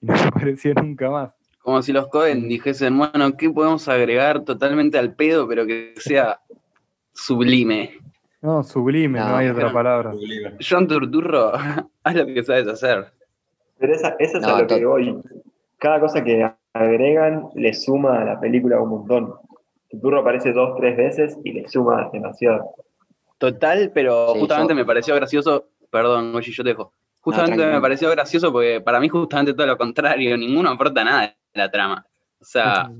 no 0.00 0.14
apareció 0.34 0.72
nunca 0.72 1.10
más. 1.10 1.37
Como 1.68 1.82
si 1.82 1.92
los 1.92 2.06
Cohen 2.06 2.48
dijesen, 2.48 2.96
bueno, 2.96 3.36
¿qué 3.36 3.50
podemos 3.50 3.88
agregar 3.88 4.42
totalmente 4.42 4.96
al 4.96 5.12
pedo, 5.12 5.46
pero 5.46 5.66
que 5.66 5.92
sea 5.98 6.40
sublime? 7.12 7.98
No, 8.40 8.62
sublime, 8.62 9.18
no, 9.18 9.36
hay 9.36 9.48
otra 9.48 9.70
palabra. 9.70 10.14
John 10.66 10.88
Turturro, 10.88 11.52
haz 12.04 12.14
lo 12.14 12.24
que 12.24 12.42
sabes 12.42 12.68
hacer. 12.68 13.12
Pero 13.76 13.92
esa, 13.94 14.16
esa 14.18 14.38
es 14.38 14.44
a 14.44 14.62
lo 14.62 14.66
que 14.66 14.82
voy. 14.82 15.20
Cada 15.76 16.00
cosa 16.00 16.24
que 16.24 16.50
agregan 16.72 17.50
le 17.54 17.74
suma 17.74 18.22
a 18.22 18.24
la 18.24 18.40
película 18.40 18.80
un 18.80 18.88
montón. 18.88 19.34
Turturro 19.90 20.20
aparece 20.20 20.54
dos, 20.54 20.74
tres 20.78 20.96
veces 20.96 21.36
y 21.44 21.52
le 21.52 21.68
suma 21.68 22.08
demasiado. 22.10 22.76
Total, 23.36 23.90
pero 23.92 24.28
justamente 24.36 24.72
me 24.72 24.86
pareció 24.86 25.14
gracioso. 25.16 25.66
Perdón, 25.90 26.34
oye, 26.34 26.50
yo 26.50 26.64
te 26.64 26.70
dejo. 26.70 26.94
Justamente 27.20 27.66
me 27.66 27.78
pareció 27.78 28.08
gracioso 28.08 28.50
porque 28.52 28.80
para 28.80 29.00
mí 29.00 29.10
justamente 29.10 29.52
todo 29.52 29.66
lo 29.66 29.76
contrario, 29.76 30.34
ninguno 30.38 30.70
aporta 30.70 31.04
nada 31.04 31.34
la 31.54 31.70
trama. 31.70 32.06
O 32.40 32.44
sea, 32.44 32.90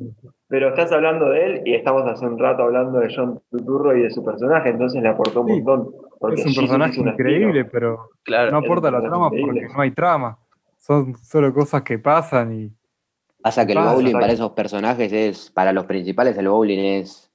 pero 0.48 0.70
estás 0.70 0.90
hablando 0.92 1.28
de 1.28 1.44
él 1.44 1.62
y 1.64 1.74
estamos 1.74 2.04
hace 2.06 2.26
un 2.26 2.38
rato 2.38 2.62
hablando 2.62 2.98
de 2.98 3.14
John 3.14 3.40
Tuturro 3.50 3.96
y 3.96 4.02
de 4.02 4.10
su 4.10 4.24
personaje, 4.24 4.70
entonces 4.70 5.02
le 5.02 5.08
aportó 5.08 5.42
un 5.42 5.62
montón. 5.62 5.90
es 6.32 6.46
un 6.46 6.54
personaje 6.54 7.00
increíble, 7.00 7.64
pero 7.66 8.10
no 8.50 8.56
aporta 8.56 8.90
la 8.90 9.00
trama 9.00 9.30
porque 9.30 9.66
no 9.72 9.80
hay 9.80 9.90
trama. 9.92 10.38
Son 10.78 11.16
solo 11.18 11.52
cosas 11.52 11.82
que 11.82 11.98
pasan 11.98 12.52
y. 12.52 12.72
Pasa 13.40 13.64
que 13.64 13.72
el 13.72 13.78
bowling 13.78 14.12
para 14.12 14.32
esos 14.32 14.50
personajes 14.52 15.12
es, 15.12 15.50
para 15.50 15.72
los 15.72 15.84
principales, 15.84 16.36
el 16.36 16.48
bowling 16.48 16.78
es 16.78 17.30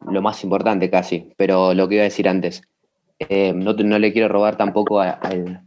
lo 0.00 0.22
más 0.22 0.42
importante 0.42 0.88
casi. 0.88 1.34
Pero 1.36 1.74
lo 1.74 1.86
que 1.86 1.96
iba 1.96 2.02
a 2.02 2.04
decir 2.04 2.28
antes, 2.28 2.62
eh, 3.18 3.52
no, 3.52 3.74
no, 3.74 3.98
le 3.98 4.12
quiero 4.12 4.28
robar 4.28 4.56
tampoco 4.56 5.00
al, 5.00 5.66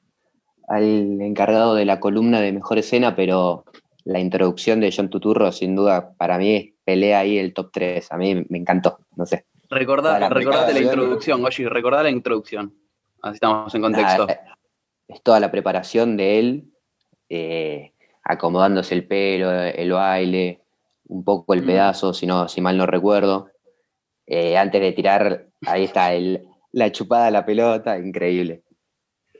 al 0.68 1.22
encargado 1.22 1.76
de 1.76 1.86
la 1.86 2.00
columna 2.00 2.42
de 2.42 2.54
mejor 2.54 2.80
escena, 2.80 3.16
pero 3.16 3.66
la 4.08 4.20
introducción 4.20 4.80
de 4.80 4.94
John 4.96 5.10
Tuturro, 5.10 5.52
sin 5.52 5.76
duda, 5.76 6.14
para 6.18 6.38
mí 6.38 6.74
pelea 6.86 7.20
ahí 7.20 7.38
el 7.38 7.54
top 7.54 7.72
3. 7.74 8.12
A 8.12 8.18
mí 8.18 8.46
me 8.48 8.58
encantó, 8.58 9.00
no 9.16 9.26
sé. 9.26 9.46
Recordá, 9.70 10.18
la 10.18 10.30
recordate 10.30 10.74
la 10.74 10.80
introducción, 10.80 11.44
oye, 11.44 11.68
recordá 11.68 12.04
la 12.04 12.10
introducción. 12.10 12.74
Así 13.22 13.36
estamos 13.36 13.76
en 13.76 13.82
contexto. 13.82 14.26
Nada, 14.28 14.34
eh, 14.34 14.40
es 15.10 15.22
toda 15.22 15.42
la 15.42 15.52
preparación 15.52 16.16
de 16.16 16.40
él, 16.40 16.64
eh, 17.28 17.92
acomodándose 18.24 18.96
el 18.96 19.06
pelo, 19.06 19.52
el 19.52 19.92
baile, 19.92 20.62
un 21.10 21.26
poco 21.26 21.54
el 21.54 21.64
Mm. 21.64 21.66
pedazo, 21.66 22.14
si, 22.14 22.26
no, 22.26 22.48
si 22.48 22.62
mal 22.62 22.78
no 22.78 22.86
recuerdo. 22.86 23.50
Eh, 24.26 24.58
antes 24.58 24.80
de 24.80 24.94
tirar, 24.94 25.48
ahí 25.66 25.84
está 25.84 26.14
el, 26.14 26.48
la 26.72 26.92
chupada 26.94 27.28
a 27.28 27.32
la 27.32 27.46
pelota, 27.46 27.98
increíble. 28.00 28.64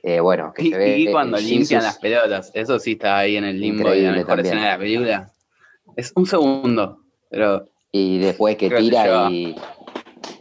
Eh, 0.02 0.20
bueno, 0.20 0.52
que 0.54 0.64
y, 0.64 0.70
se 0.70 0.78
ve 0.78 0.98
y 0.98 1.10
cuando 1.10 1.36
limpian 1.38 1.80
Jesus, 1.80 1.82
las 1.82 1.98
pelotas, 1.98 2.50
eso 2.54 2.78
sí 2.78 2.92
está 2.92 3.18
ahí 3.18 3.36
en 3.36 3.44
el 3.44 3.60
limbo 3.60 3.90
de 3.90 3.96
la 3.96 3.96
Increíble 3.96 4.18
mejor 4.18 4.36
también. 4.36 4.46
escena 4.46 4.64
de 4.64 4.72
la 4.72 4.78
película. 4.78 5.32
Es 5.96 6.12
un 6.14 6.26
segundo, 6.26 7.00
pero 7.30 7.68
Y 7.90 8.18
después 8.18 8.56
que 8.56 8.70
tira 8.70 9.30
y, 9.30 9.56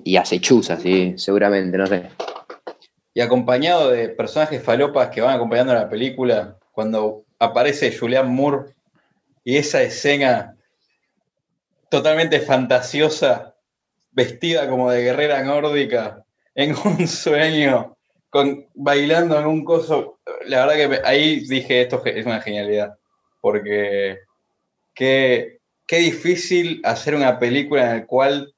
y 0.04 0.18
hace 0.18 0.40
chuza, 0.40 0.78
sí, 0.78 1.14
seguramente, 1.18 1.78
no 1.78 1.88
sé. 1.88 2.10
Y 3.14 3.22
acompañado 3.22 3.90
de 3.90 4.10
personajes 4.10 4.62
falopas 4.62 5.10
que 5.10 5.22
van 5.22 5.36
acompañando 5.36 5.74
la 5.74 5.90
película, 5.90 6.58
cuando 6.72 7.24
aparece 7.40 7.96
Julianne 7.98 8.30
Moore 8.30 8.76
y 9.44 9.58
esa 9.58 9.82
escena 9.82 10.56
totalmente 11.90 12.40
fantasiosa, 12.40 13.56
vestida 14.12 14.70
como 14.70 14.92
de 14.92 15.02
guerrera 15.02 15.44
nórdica, 15.44 16.24
en 16.54 16.76
un 16.86 17.08
sueño, 17.08 17.97
con, 18.30 18.68
bailando 18.74 19.40
en 19.40 19.46
un 19.46 19.64
coso. 19.64 20.20
La 20.46 20.66
verdad 20.66 20.90
que 20.90 21.02
ahí 21.08 21.40
dije, 21.48 21.82
esto 21.82 22.02
es 22.06 22.26
una 22.26 22.42
genialidad, 22.42 22.98
porque 23.42 24.20
qué, 24.94 25.60
qué 25.86 25.98
difícil 25.98 26.82
hacer 26.84 27.16
una 27.16 27.40
película 27.40 27.84
en 27.92 27.98
la 28.00 28.06
cual 28.06 28.54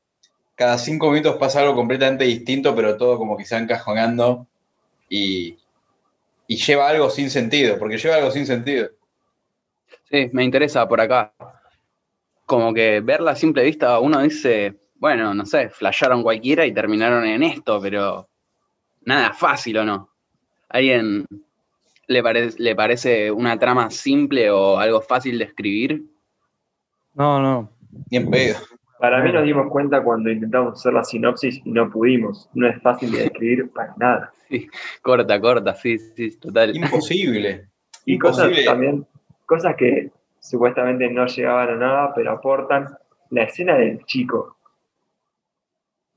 cada 0.55 0.77
cinco 0.77 1.11
minutos 1.11 1.37
pasa 1.37 1.61
algo 1.61 1.75
completamente 1.75 2.25
distinto, 2.25 2.75
pero 2.75 2.97
todo 2.97 3.17
como 3.17 3.37
que 3.37 3.45
se 3.45 3.57
encajonando 3.57 4.47
y, 5.07 5.57
y 6.47 6.57
lleva 6.57 6.89
algo 6.89 7.09
sin 7.09 7.29
sentido, 7.29 7.77
porque 7.77 7.97
lleva 7.97 8.15
algo 8.17 8.31
sin 8.31 8.45
sentido. 8.45 8.89
sí, 10.09 10.29
me 10.33 10.43
interesa 10.43 10.87
por 10.87 11.01
acá. 11.01 11.33
Como 12.45 12.73
que 12.73 12.99
verla 13.01 13.31
a 13.31 13.35
simple 13.35 13.63
vista, 13.63 13.99
uno 13.99 14.21
dice, 14.21 14.75
bueno, 14.95 15.33
no 15.33 15.45
sé, 15.45 15.69
flasharon 15.69 16.23
cualquiera 16.23 16.65
y 16.65 16.73
terminaron 16.73 17.25
en 17.25 17.43
esto, 17.43 17.79
pero 17.79 18.28
nada 19.09 19.33
fácil 19.33 19.77
o 19.79 19.85
no. 19.85 20.09
¿Alguien 20.69 21.25
le, 22.07 22.23
pare- 22.23 22.53
le 22.57 22.75
parece 22.75 23.31
una 23.31 23.57
trama 23.57 23.89
simple 23.89 24.49
o 24.51 24.77
algo 24.77 25.01
fácil 25.01 25.37
de 25.39 25.45
escribir? 25.45 26.03
No, 27.15 27.41
no. 27.41 27.71
Ni 28.11 28.17
en 28.17 28.29
pedo. 28.29 28.57
Para 28.99 29.23
mí 29.23 29.31
nos 29.31 29.43
dimos 29.45 29.67
cuenta 29.71 30.03
cuando 30.03 30.29
intentamos 30.29 30.73
hacer 30.73 30.93
la 30.93 31.03
sinopsis 31.03 31.61
y 31.65 31.71
no 31.71 31.89
pudimos. 31.89 32.49
No 32.53 32.67
es 32.67 32.81
fácil 32.81 33.11
de 33.11 33.19
describir 33.23 33.69
para 33.71 33.93
nada. 33.97 34.31
Corta, 35.01 35.39
corta, 35.39 35.73
sí, 35.75 35.97
sí, 35.97 36.37
total. 36.37 36.75
Imposible. 36.75 37.69
Y 38.05 38.17
cosas 38.19 38.45
Imposible. 38.45 38.65
también, 38.65 39.07
cosas 39.45 39.75
que 39.75 40.11
supuestamente 40.39 41.09
no 41.09 41.25
llegaban 41.27 41.69
a 41.69 41.75
nada, 41.75 42.13
pero 42.15 42.31
aportan. 42.31 42.87
La 43.31 43.43
escena 43.43 43.75
del 43.77 44.03
chico, 44.05 44.57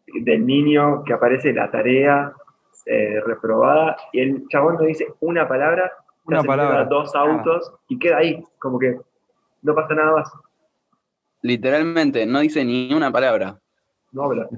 del 0.07 0.47
niño 0.47 1.05
que 1.05 1.13
aparece 1.13 1.51
en 1.51 1.57
la 1.57 1.71
tarea 1.71 2.33
eh, 2.87 3.21
reprobada, 3.25 3.97
y 4.13 4.21
el 4.21 4.49
chabón 4.49 4.75
no 4.77 4.83
dice 4.83 5.07
una 5.21 5.47
palabra, 5.49 5.93
Una 6.25 6.43
palabra. 6.43 6.85
dos 6.85 7.15
autos 7.15 7.73
y 7.89 7.99
queda 7.99 8.19
ahí, 8.19 8.43
como 8.59 8.79
que 8.79 8.99
no 9.63 9.75
pasa 9.75 9.95
nada 9.95 10.13
más. 10.13 10.33
Literalmente, 11.43 12.25
no 12.27 12.41
dice 12.41 12.65
ni 12.65 12.93
una 12.95 13.11
palabra. 13.11 13.59
No 14.13 14.25
habla. 14.25 14.49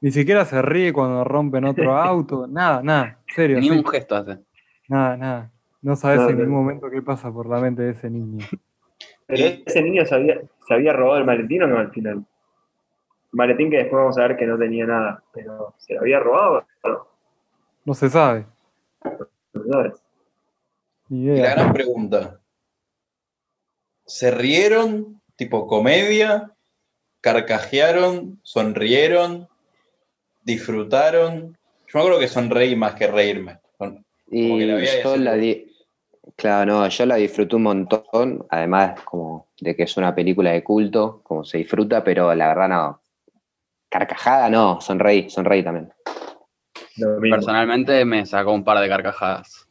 Ni 0.00 0.10
siquiera 0.10 0.44
se 0.44 0.60
ríe 0.60 0.92
cuando 0.92 1.24
rompen 1.24 1.64
otro 1.64 1.96
auto. 1.96 2.46
Nada, 2.46 2.82
nada. 2.82 3.18
Serio. 3.34 3.58
Ni 3.58 3.68
sí. 3.68 3.76
un 3.78 3.86
gesto 3.86 4.16
hace. 4.16 4.38
Nada, 4.88 5.16
nada. 5.16 5.50
No 5.80 5.96
sabes 5.96 6.20
No, 6.20 6.28
en 6.30 6.38
ningún 6.38 6.54
momento 6.54 6.90
qué 6.90 7.00
pasa 7.02 7.32
por 7.32 7.46
la 7.48 7.58
mente 7.60 7.82
de 7.82 7.90
ese 7.92 8.10
niño. 8.10 8.44
Pero 9.26 9.44
ese 9.64 9.82
niño 9.82 10.04
se 10.04 10.14
había, 10.14 10.40
se 10.66 10.74
había 10.74 10.92
robado 10.92 11.18
el 11.18 11.24
maletín 11.24 11.62
o 11.62 11.66
no 11.66 11.78
al 11.78 11.90
final. 11.90 12.24
Maletín 13.32 13.70
que 13.70 13.78
después 13.78 14.00
vamos 14.00 14.18
a 14.18 14.22
ver 14.28 14.36
que 14.36 14.46
no 14.46 14.58
tenía 14.58 14.86
nada, 14.86 15.22
pero 15.32 15.74
se 15.78 15.94
lo 15.94 16.00
había 16.00 16.20
robado. 16.20 16.66
¿no? 16.84 17.06
No 17.84 17.94
se 17.94 18.08
sabe. 18.10 18.46
Y 21.10 21.26
la 21.36 21.50
gran 21.50 21.72
pregunta. 21.72 22.40
¿Se 24.06 24.30
rieron? 24.30 25.20
Tipo 25.36 25.66
comedia, 25.66 26.52
carcajearon, 27.20 28.38
sonrieron, 28.42 29.48
disfrutaron. 30.42 31.56
Yo 31.86 31.92
me 31.94 32.00
acuerdo 32.00 32.20
que 32.20 32.28
sonreí 32.28 32.76
más 32.76 32.94
que 32.94 33.06
reírme. 33.08 33.58
Y 34.30 34.58
que 34.58 34.66
la 34.66 35.02
yo 35.02 35.16
la 35.16 35.34
di- 35.34 35.70
Claro, 36.36 36.72
no, 36.72 36.88
yo 36.88 37.06
la 37.06 37.16
disfruté 37.16 37.56
un 37.56 37.64
montón, 37.64 38.46
además 38.48 39.00
como 39.02 39.48
de 39.60 39.76
que 39.76 39.82
es 39.82 39.96
una 39.96 40.14
película 40.14 40.52
de 40.52 40.64
culto, 40.64 41.20
como 41.22 41.44
se 41.44 41.58
disfruta, 41.58 42.02
pero 42.02 42.34
la 42.34 42.48
verdad 42.48 42.68
no. 42.68 43.00
Carcajada 43.90 44.48
no, 44.48 44.80
sonreí, 44.80 45.28
sonreí 45.30 45.62
también. 45.62 45.92
Personalmente 47.20 48.04
me 48.04 48.24
sacó 48.26 48.52
un 48.52 48.64
par 48.64 48.78
de 48.78 48.88
carcajadas. 48.88 49.68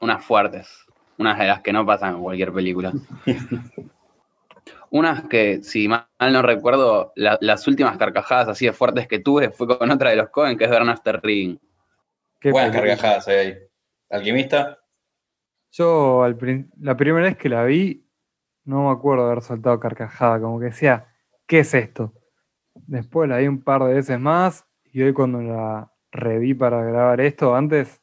Unas 0.00 0.24
fuertes. 0.24 0.86
Unas 1.18 1.38
de 1.38 1.46
las 1.48 1.60
que 1.62 1.72
no 1.72 1.84
pasan 1.84 2.14
en 2.16 2.22
cualquier 2.22 2.52
película. 2.52 2.92
Unas 4.90 5.24
que, 5.24 5.62
si 5.62 5.86
mal 5.88 6.06
no 6.20 6.40
recuerdo, 6.42 7.12
la- 7.14 7.38
las 7.42 7.66
últimas 7.68 7.96
carcajadas 7.98 8.48
así 8.48 8.66
de 8.66 8.72
fuertes 8.72 9.06
que 9.06 9.18
tuve 9.18 9.50
fue 9.50 9.66
con 9.66 9.90
otra 9.90 10.10
de 10.10 10.16
los 10.16 10.30
Cohen, 10.30 10.56
que 10.56 10.64
es 10.64 10.70
Bernard 10.70 10.94
After 10.96 11.20
Reading. 11.22 11.58
Qué 12.40 12.50
Buenas 12.52 12.70
película. 12.70 12.94
carcajadas 12.96 13.28
hay 13.28 13.36
ahí. 13.36 13.58
Alquimista, 14.10 14.78
Yo 15.72 16.22
al 16.22 16.36
prin- 16.36 16.70
la 16.80 16.96
primera 16.96 17.26
vez 17.26 17.36
que 17.36 17.50
la 17.50 17.64
vi, 17.64 18.06
no 18.64 18.84
me 18.86 18.90
acuerdo 18.92 19.26
de 19.26 19.32
haber 19.32 19.42
soltado 19.42 19.78
carcajada, 19.78 20.40
como 20.40 20.58
que 20.58 20.66
decía, 20.66 21.08
¿qué 21.46 21.58
es 21.60 21.74
esto? 21.74 22.14
Después 22.86 23.28
la 23.28 23.36
vi 23.38 23.48
un 23.48 23.62
par 23.62 23.84
de 23.84 23.92
veces 23.92 24.18
más 24.18 24.64
y 24.84 25.02
hoy 25.02 25.12
cuando 25.12 25.42
la 25.42 25.92
reví 26.12 26.54
para 26.54 26.82
grabar 26.82 27.20
esto, 27.20 27.54
antes, 27.54 28.00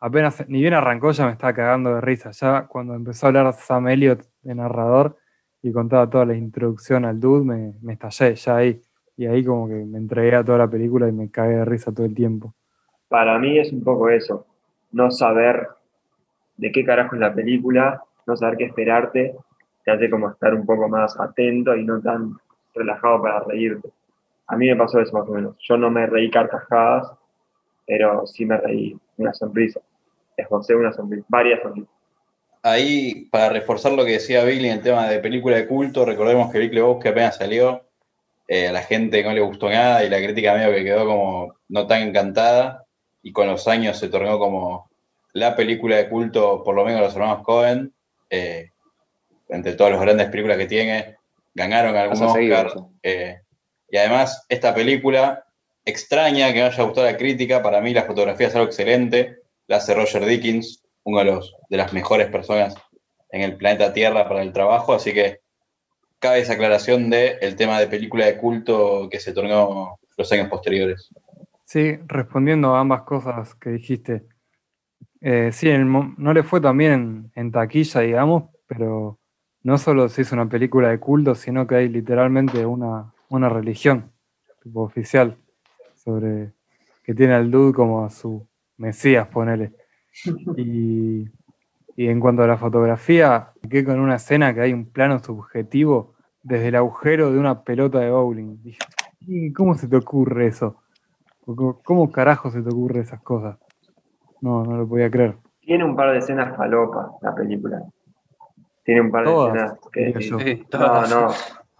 apenas, 0.00 0.48
ni 0.48 0.60
bien 0.60 0.74
arrancó 0.74 1.10
ya 1.10 1.26
me 1.26 1.32
estaba 1.32 1.52
cagando 1.52 1.94
de 1.94 2.00
risa. 2.00 2.30
Ya 2.30 2.66
cuando 2.66 2.94
empezó 2.94 3.26
a 3.26 3.28
hablar 3.28 3.52
Sam 3.54 3.88
Elliott 3.88 4.24
de 4.42 4.54
narrador 4.54 5.16
y 5.62 5.72
contaba 5.72 6.08
toda 6.08 6.26
la 6.26 6.34
introducción 6.34 7.04
al 7.04 7.20
dude, 7.20 7.44
me, 7.44 7.74
me 7.82 7.94
estallé 7.94 8.34
ya 8.34 8.56
ahí. 8.56 8.80
Y 9.16 9.26
ahí 9.26 9.44
como 9.44 9.68
que 9.68 9.74
me 9.74 9.98
entregué 9.98 10.36
a 10.36 10.44
toda 10.44 10.58
la 10.58 10.70
película 10.70 11.08
y 11.08 11.12
me 11.12 11.30
cagué 11.30 11.56
de 11.56 11.64
risa 11.64 11.92
todo 11.92 12.06
el 12.06 12.14
tiempo. 12.14 12.54
Para 13.08 13.38
mí 13.38 13.58
es 13.58 13.72
un 13.72 13.82
poco 13.82 14.08
eso. 14.08 14.46
No 14.92 15.10
saber 15.10 15.68
de 16.56 16.70
qué 16.70 16.84
carajo 16.84 17.14
es 17.16 17.20
la 17.20 17.34
película, 17.34 18.02
no 18.26 18.36
saber 18.36 18.58
qué 18.58 18.64
esperarte, 18.64 19.34
te 19.84 19.90
hace 19.90 20.10
como 20.10 20.30
estar 20.30 20.54
un 20.54 20.66
poco 20.66 20.88
más 20.88 21.18
atento 21.18 21.74
y 21.74 21.84
no 21.84 22.00
tan 22.00 22.36
relajado 22.74 23.22
para 23.22 23.40
reírte. 23.40 23.90
A 24.46 24.56
mí 24.56 24.66
me 24.66 24.76
pasó 24.76 25.00
eso 25.00 25.16
más 25.16 25.28
o 25.28 25.32
menos. 25.32 25.56
Yo 25.60 25.76
no 25.76 25.90
me 25.90 26.06
reí 26.06 26.30
carcajadas, 26.30 27.10
pero 27.88 28.26
sí 28.26 28.44
me 28.44 28.58
reí 28.58 28.94
una 29.16 29.32
sonrisa. 29.32 29.80
Esbocé 30.36 30.76
una 30.76 30.92
sonrisa, 30.92 31.24
varias 31.28 31.62
sonrisas. 31.62 31.90
ahí 32.62 33.24
para 33.32 33.48
reforzar 33.48 33.92
lo 33.92 34.04
que 34.04 34.12
decía 34.12 34.44
Billy 34.44 34.68
en 34.68 34.74
el 34.74 34.82
tema 34.82 35.08
de 35.08 35.18
película 35.20 35.56
de 35.56 35.66
culto, 35.66 36.04
recordemos 36.04 36.52
que 36.52 36.58
Big 36.58 36.74
Lebowski 36.74 37.08
apenas 37.08 37.36
salió, 37.36 37.82
eh, 38.46 38.68
a 38.68 38.72
la 38.72 38.82
gente 38.82 39.24
no 39.24 39.32
le 39.32 39.40
gustó 39.40 39.70
nada 39.70 40.04
y 40.04 40.10
la 40.10 40.18
crítica 40.18 40.54
medio 40.54 40.70
que 40.70 40.84
quedó 40.84 41.06
como 41.06 41.54
no 41.68 41.86
tan 41.86 42.02
encantada 42.02 42.84
y 43.22 43.32
con 43.32 43.48
los 43.48 43.66
años 43.66 43.98
se 43.98 44.08
tornó 44.08 44.38
como 44.38 44.90
la 45.32 45.56
película 45.56 45.96
de 45.96 46.08
culto, 46.10 46.62
por 46.62 46.74
lo 46.74 46.84
menos 46.84 47.00
los 47.00 47.14
hermanos 47.14 47.42
Cohen, 47.42 47.92
eh, 48.28 48.70
entre 49.48 49.74
todas 49.74 49.92
las 49.92 50.02
grandes 50.02 50.28
películas 50.28 50.58
que 50.58 50.66
tiene, 50.66 51.16
ganaron 51.54 51.96
algún 51.96 52.22
Oscar. 52.22 52.70
eh, 53.02 53.40
y 53.90 53.96
además, 53.96 54.44
esta 54.50 54.74
película 54.74 55.47
extraña 55.88 56.52
que 56.52 56.60
no 56.60 56.66
haya 56.66 56.84
gustado 56.84 57.06
la 57.06 57.16
crítica, 57.16 57.62
para 57.62 57.80
mí 57.80 57.94
la 57.94 58.04
fotografía 58.04 58.48
es 58.48 58.54
algo 58.54 58.66
excelente, 58.66 59.38
la 59.66 59.76
hace 59.76 59.94
Roger 59.94 60.24
Dickens, 60.26 60.84
uno 61.04 61.20
de, 61.20 61.24
los, 61.24 61.54
de 61.70 61.76
las 61.78 61.92
mejores 61.94 62.28
personas 62.28 62.74
en 63.30 63.40
el 63.40 63.56
planeta 63.56 63.92
Tierra 63.92 64.28
para 64.28 64.42
el 64.42 64.52
trabajo, 64.52 64.92
así 64.92 65.14
que 65.14 65.40
cabe 66.18 66.40
esa 66.40 66.54
aclaración 66.54 67.08
de 67.08 67.38
el 67.40 67.56
tema 67.56 67.80
de 67.80 67.86
película 67.86 68.26
de 68.26 68.36
culto 68.36 69.08
que 69.10 69.18
se 69.18 69.32
tornó 69.32 69.98
los 70.16 70.32
años 70.32 70.48
posteriores. 70.48 71.08
Sí, 71.64 71.98
respondiendo 72.06 72.74
a 72.74 72.80
ambas 72.80 73.02
cosas 73.02 73.54
que 73.54 73.70
dijiste. 73.70 74.24
Eh, 75.20 75.50
sí, 75.52 75.70
no 75.72 76.32
le 76.32 76.42
fue 76.42 76.60
tan 76.60 76.76
bien 76.76 76.92
en, 76.92 77.32
en 77.34 77.52
taquilla, 77.52 78.00
digamos, 78.00 78.44
pero 78.66 79.18
no 79.62 79.78
solo 79.78 80.08
se 80.08 80.22
hizo 80.22 80.34
una 80.34 80.48
película 80.48 80.88
de 80.88 81.00
culto, 81.00 81.34
sino 81.34 81.66
que 81.66 81.76
hay 81.76 81.88
literalmente 81.88 82.64
una, 82.66 83.12
una 83.28 83.48
religión 83.48 84.12
tipo 84.62 84.82
oficial 84.82 85.36
sobre 86.08 86.52
que 87.04 87.14
tiene 87.14 87.34
al 87.34 87.50
dude 87.50 87.74
como 87.74 88.02
a 88.04 88.08
su 88.10 88.46
mesías, 88.78 89.28
ponele. 89.28 89.72
Y 90.56 91.26
Y 91.96 92.06
en 92.08 92.20
cuanto 92.20 92.42
a 92.42 92.46
la 92.46 92.56
fotografía, 92.56 93.50
quedé 93.68 93.84
con 93.84 93.98
una 93.98 94.14
escena 94.16 94.54
que 94.54 94.60
hay 94.60 94.72
un 94.72 94.86
plano 94.86 95.18
subjetivo 95.18 96.14
desde 96.42 96.68
el 96.68 96.76
agujero 96.76 97.32
de 97.32 97.38
una 97.38 97.62
pelota 97.62 97.98
de 97.98 98.10
bowling. 98.10 98.62
Dije, 98.62 98.78
"¿Y 99.26 99.52
¿cómo 99.52 99.74
se 99.74 99.88
te 99.88 99.96
ocurre 99.96 100.46
eso? 100.46 100.76
¿Cómo, 101.44 101.80
cómo 101.82 102.10
carajo 102.12 102.50
se 102.50 102.62
te 102.62 102.68
ocurre 102.68 103.00
esas 103.00 103.20
cosas? 103.20 103.58
No, 104.40 104.64
no 104.64 104.76
lo 104.76 104.88
podía 104.88 105.10
creer. 105.10 105.36
Tiene 105.60 105.84
un 105.84 105.96
par 105.96 106.12
de 106.12 106.18
escenas 106.18 106.56
falopa 106.56 107.10
la 107.20 107.34
película. 107.34 107.82
Tiene 108.84 109.00
un 109.00 109.10
par 109.10 109.24
de 109.24 109.30
Todas, 109.30 109.56
escenas 109.56 109.78
que. 109.92 110.20
Sí, 110.20 110.66
No, 110.72 111.06
no. 111.06 111.28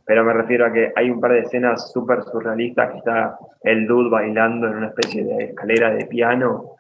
Pero 0.09 0.25
me 0.25 0.33
refiero 0.33 0.65
a 0.67 0.73
que 0.73 0.91
hay 0.97 1.11
un 1.11 1.21
par 1.21 1.33
de 1.33 1.41
escenas 1.41 1.93
súper 1.93 2.23
surrealistas 2.25 2.93
que 2.93 2.99
está 2.99 3.39
el 3.63 3.87
dude 3.87 4.09
bailando 4.09 4.67
en 4.67 4.77
una 4.77 4.87
especie 4.89 5.23
de 5.23 5.45
escalera 5.45 5.91
de 5.95 6.07
piano. 6.07 6.77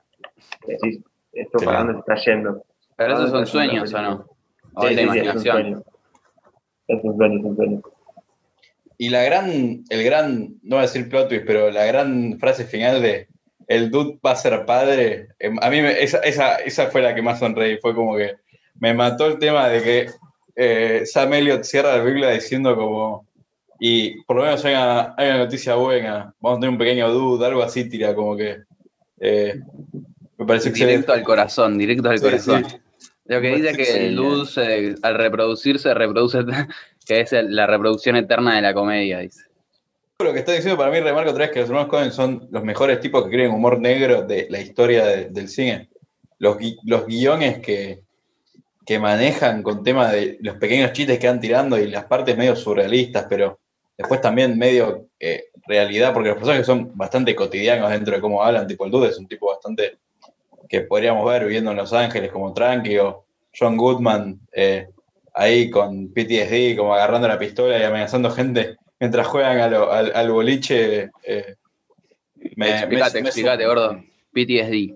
Decís, 0.66 1.00
esto 1.32 1.58
para 1.58 1.80
dónde 1.80 1.92
se 1.92 1.98
está 2.00 2.14
yendo. 2.16 2.64
Pero 2.96 3.12
esos 3.14 3.30
son 3.30 3.42
Ah, 3.42 3.46
sueños, 3.46 3.92
¿o 3.94 4.02
no? 4.02 4.26
O 4.74 4.82
Sí, 4.82 4.88
es 4.88 4.96
la 4.96 5.02
sí, 5.02 5.08
sí, 5.10 5.18
es 5.18 5.34
un 5.34 5.42
imaginación. 5.42 5.54
sueño. 5.62 5.82
Es 6.88 7.04
un 7.04 7.16
sueño, 7.18 7.38
es 7.38 7.44
un 7.44 7.56
sueño. 7.56 7.80
Y 8.96 9.10
la 9.10 9.22
gran, 9.24 9.84
el 9.90 10.04
gran, 10.04 10.48
no 10.62 10.76
voy 10.76 10.78
a 10.78 10.82
decir 10.82 11.08
plot 11.10 11.28
twist, 11.28 11.44
pero 11.46 11.70
la 11.70 11.84
gran 11.84 12.38
frase 12.40 12.64
final 12.64 13.02
de 13.02 13.28
el 13.68 13.90
dude 13.90 14.18
va 14.26 14.30
a 14.32 14.36
ser 14.36 14.64
padre, 14.64 15.28
em, 15.38 15.56
a 15.60 15.68
mí 15.68 15.82
me- 15.82 16.02
esa, 16.02 16.18
esa, 16.20 16.56
esa 16.56 16.86
fue 16.86 17.02
la 17.02 17.14
que 17.14 17.20
más 17.22 17.38
sonreí, 17.38 17.76
fue 17.78 17.94
como 17.94 18.16
que 18.16 18.36
me 18.80 18.94
mató 18.94 19.26
el 19.26 19.38
tema 19.38 19.68
de 19.68 19.82
que 19.82 20.06
eh, 20.60 21.02
Sam 21.06 21.32
Elliott 21.34 21.62
cierra 21.62 21.96
la 21.96 22.02
película 22.02 22.32
diciendo 22.32 22.74
como, 22.74 23.26
y 23.78 24.20
por 24.24 24.36
lo 24.38 24.42
menos 24.42 24.64
hay 24.64 24.74
una, 24.74 25.14
hay 25.16 25.28
una 25.28 25.38
noticia 25.38 25.76
buena, 25.76 26.34
vamos 26.40 26.56
a 26.56 26.60
tener 26.60 26.70
un 26.70 26.78
pequeño 26.78 27.08
dude, 27.12 27.46
algo 27.46 27.62
así 27.62 27.88
tira, 27.88 28.12
como 28.14 28.36
que 28.36 28.56
eh, 29.20 29.60
me 30.36 30.44
parece 30.46 30.70
Directo 30.70 30.72
excelente. 30.72 31.12
al 31.12 31.22
corazón, 31.22 31.78
directo 31.78 32.10
al 32.10 32.18
Sí, 32.18 32.24
corazón. 32.24 32.64
sí. 32.68 32.76
Lo 33.26 33.40
que 33.40 33.54
dice 33.56 33.76
que 33.76 34.06
el 34.08 34.46
se- 34.46 34.94
al 35.02 35.14
reproducirse 35.14 35.94
reproduce, 35.94 36.38
que 37.06 37.20
es 37.20 37.30
la 37.32 37.66
reproducción 37.66 38.16
eterna 38.16 38.56
de 38.56 38.62
la 38.62 38.74
comedia, 38.74 39.18
dice. 39.20 39.42
Lo 40.20 40.32
que 40.32 40.40
está 40.40 40.50
diciendo 40.52 40.76
para 40.76 40.90
mí, 40.90 40.98
remarco 40.98 41.30
otra 41.30 41.44
vez 41.44 41.52
que 41.52 41.60
los 41.60 41.68
hermanos 41.68 41.88
Cohen 41.90 42.10
son 42.10 42.48
los 42.50 42.64
mejores 42.64 42.98
tipos 43.00 43.22
que 43.24 43.30
creen 43.30 43.52
humor 43.52 43.78
negro 43.80 44.22
de 44.22 44.48
la 44.50 44.60
historia 44.60 45.06
de- 45.06 45.26
del 45.28 45.48
cine. 45.48 45.88
Los, 46.40 46.56
gui- 46.58 46.78
los 46.84 47.06
guiones 47.06 47.60
que, 47.60 48.00
que 48.88 48.98
manejan 48.98 49.62
con 49.62 49.82
tema 49.84 50.10
de 50.10 50.38
los 50.40 50.56
pequeños 50.56 50.92
chistes 50.94 51.18
que 51.18 51.26
van 51.26 51.40
tirando 51.40 51.78
y 51.78 51.88
las 51.88 52.04
partes 52.06 52.38
medio 52.38 52.56
surrealistas, 52.56 53.26
pero 53.28 53.58
después 53.98 54.22
también 54.22 54.56
medio 54.58 55.08
eh, 55.20 55.44
realidad, 55.66 56.14
porque 56.14 56.30
los 56.30 56.38
personajes 56.38 56.64
son 56.64 56.96
bastante 56.96 57.34
cotidianos 57.34 57.90
dentro 57.90 58.14
de 58.14 58.22
cómo 58.22 58.42
hablan, 58.42 58.66
tipo 58.66 58.86
el 58.86 58.90
Dude 58.90 59.10
es 59.10 59.18
un 59.18 59.28
tipo 59.28 59.48
bastante 59.48 59.98
que 60.70 60.80
podríamos 60.80 61.30
ver 61.30 61.44
viviendo 61.44 61.70
en 61.70 61.76
Los 61.76 61.92
Ángeles 61.92 62.32
como 62.32 62.54
Tranqui 62.54 62.96
o 62.98 63.24
John 63.58 63.76
Goodman 63.76 64.40
eh, 64.52 64.88
ahí 65.34 65.68
con 65.68 66.08
PTSD, 66.14 66.76
como 66.78 66.94
agarrando 66.94 67.28
la 67.28 67.38
pistola 67.38 67.78
y 67.78 67.82
amenazando 67.82 68.30
gente 68.30 68.76
mientras 68.98 69.26
juegan 69.26 69.58
a 69.58 69.68
lo- 69.68 69.92
al, 69.92 70.12
al 70.14 70.30
boliche. 70.30 71.10
eh, 71.24 71.54
me- 72.56 72.70
me- 72.86 73.00
explicate, 73.28 73.66
gordo. 73.66 74.02
PTSD. 74.32 74.94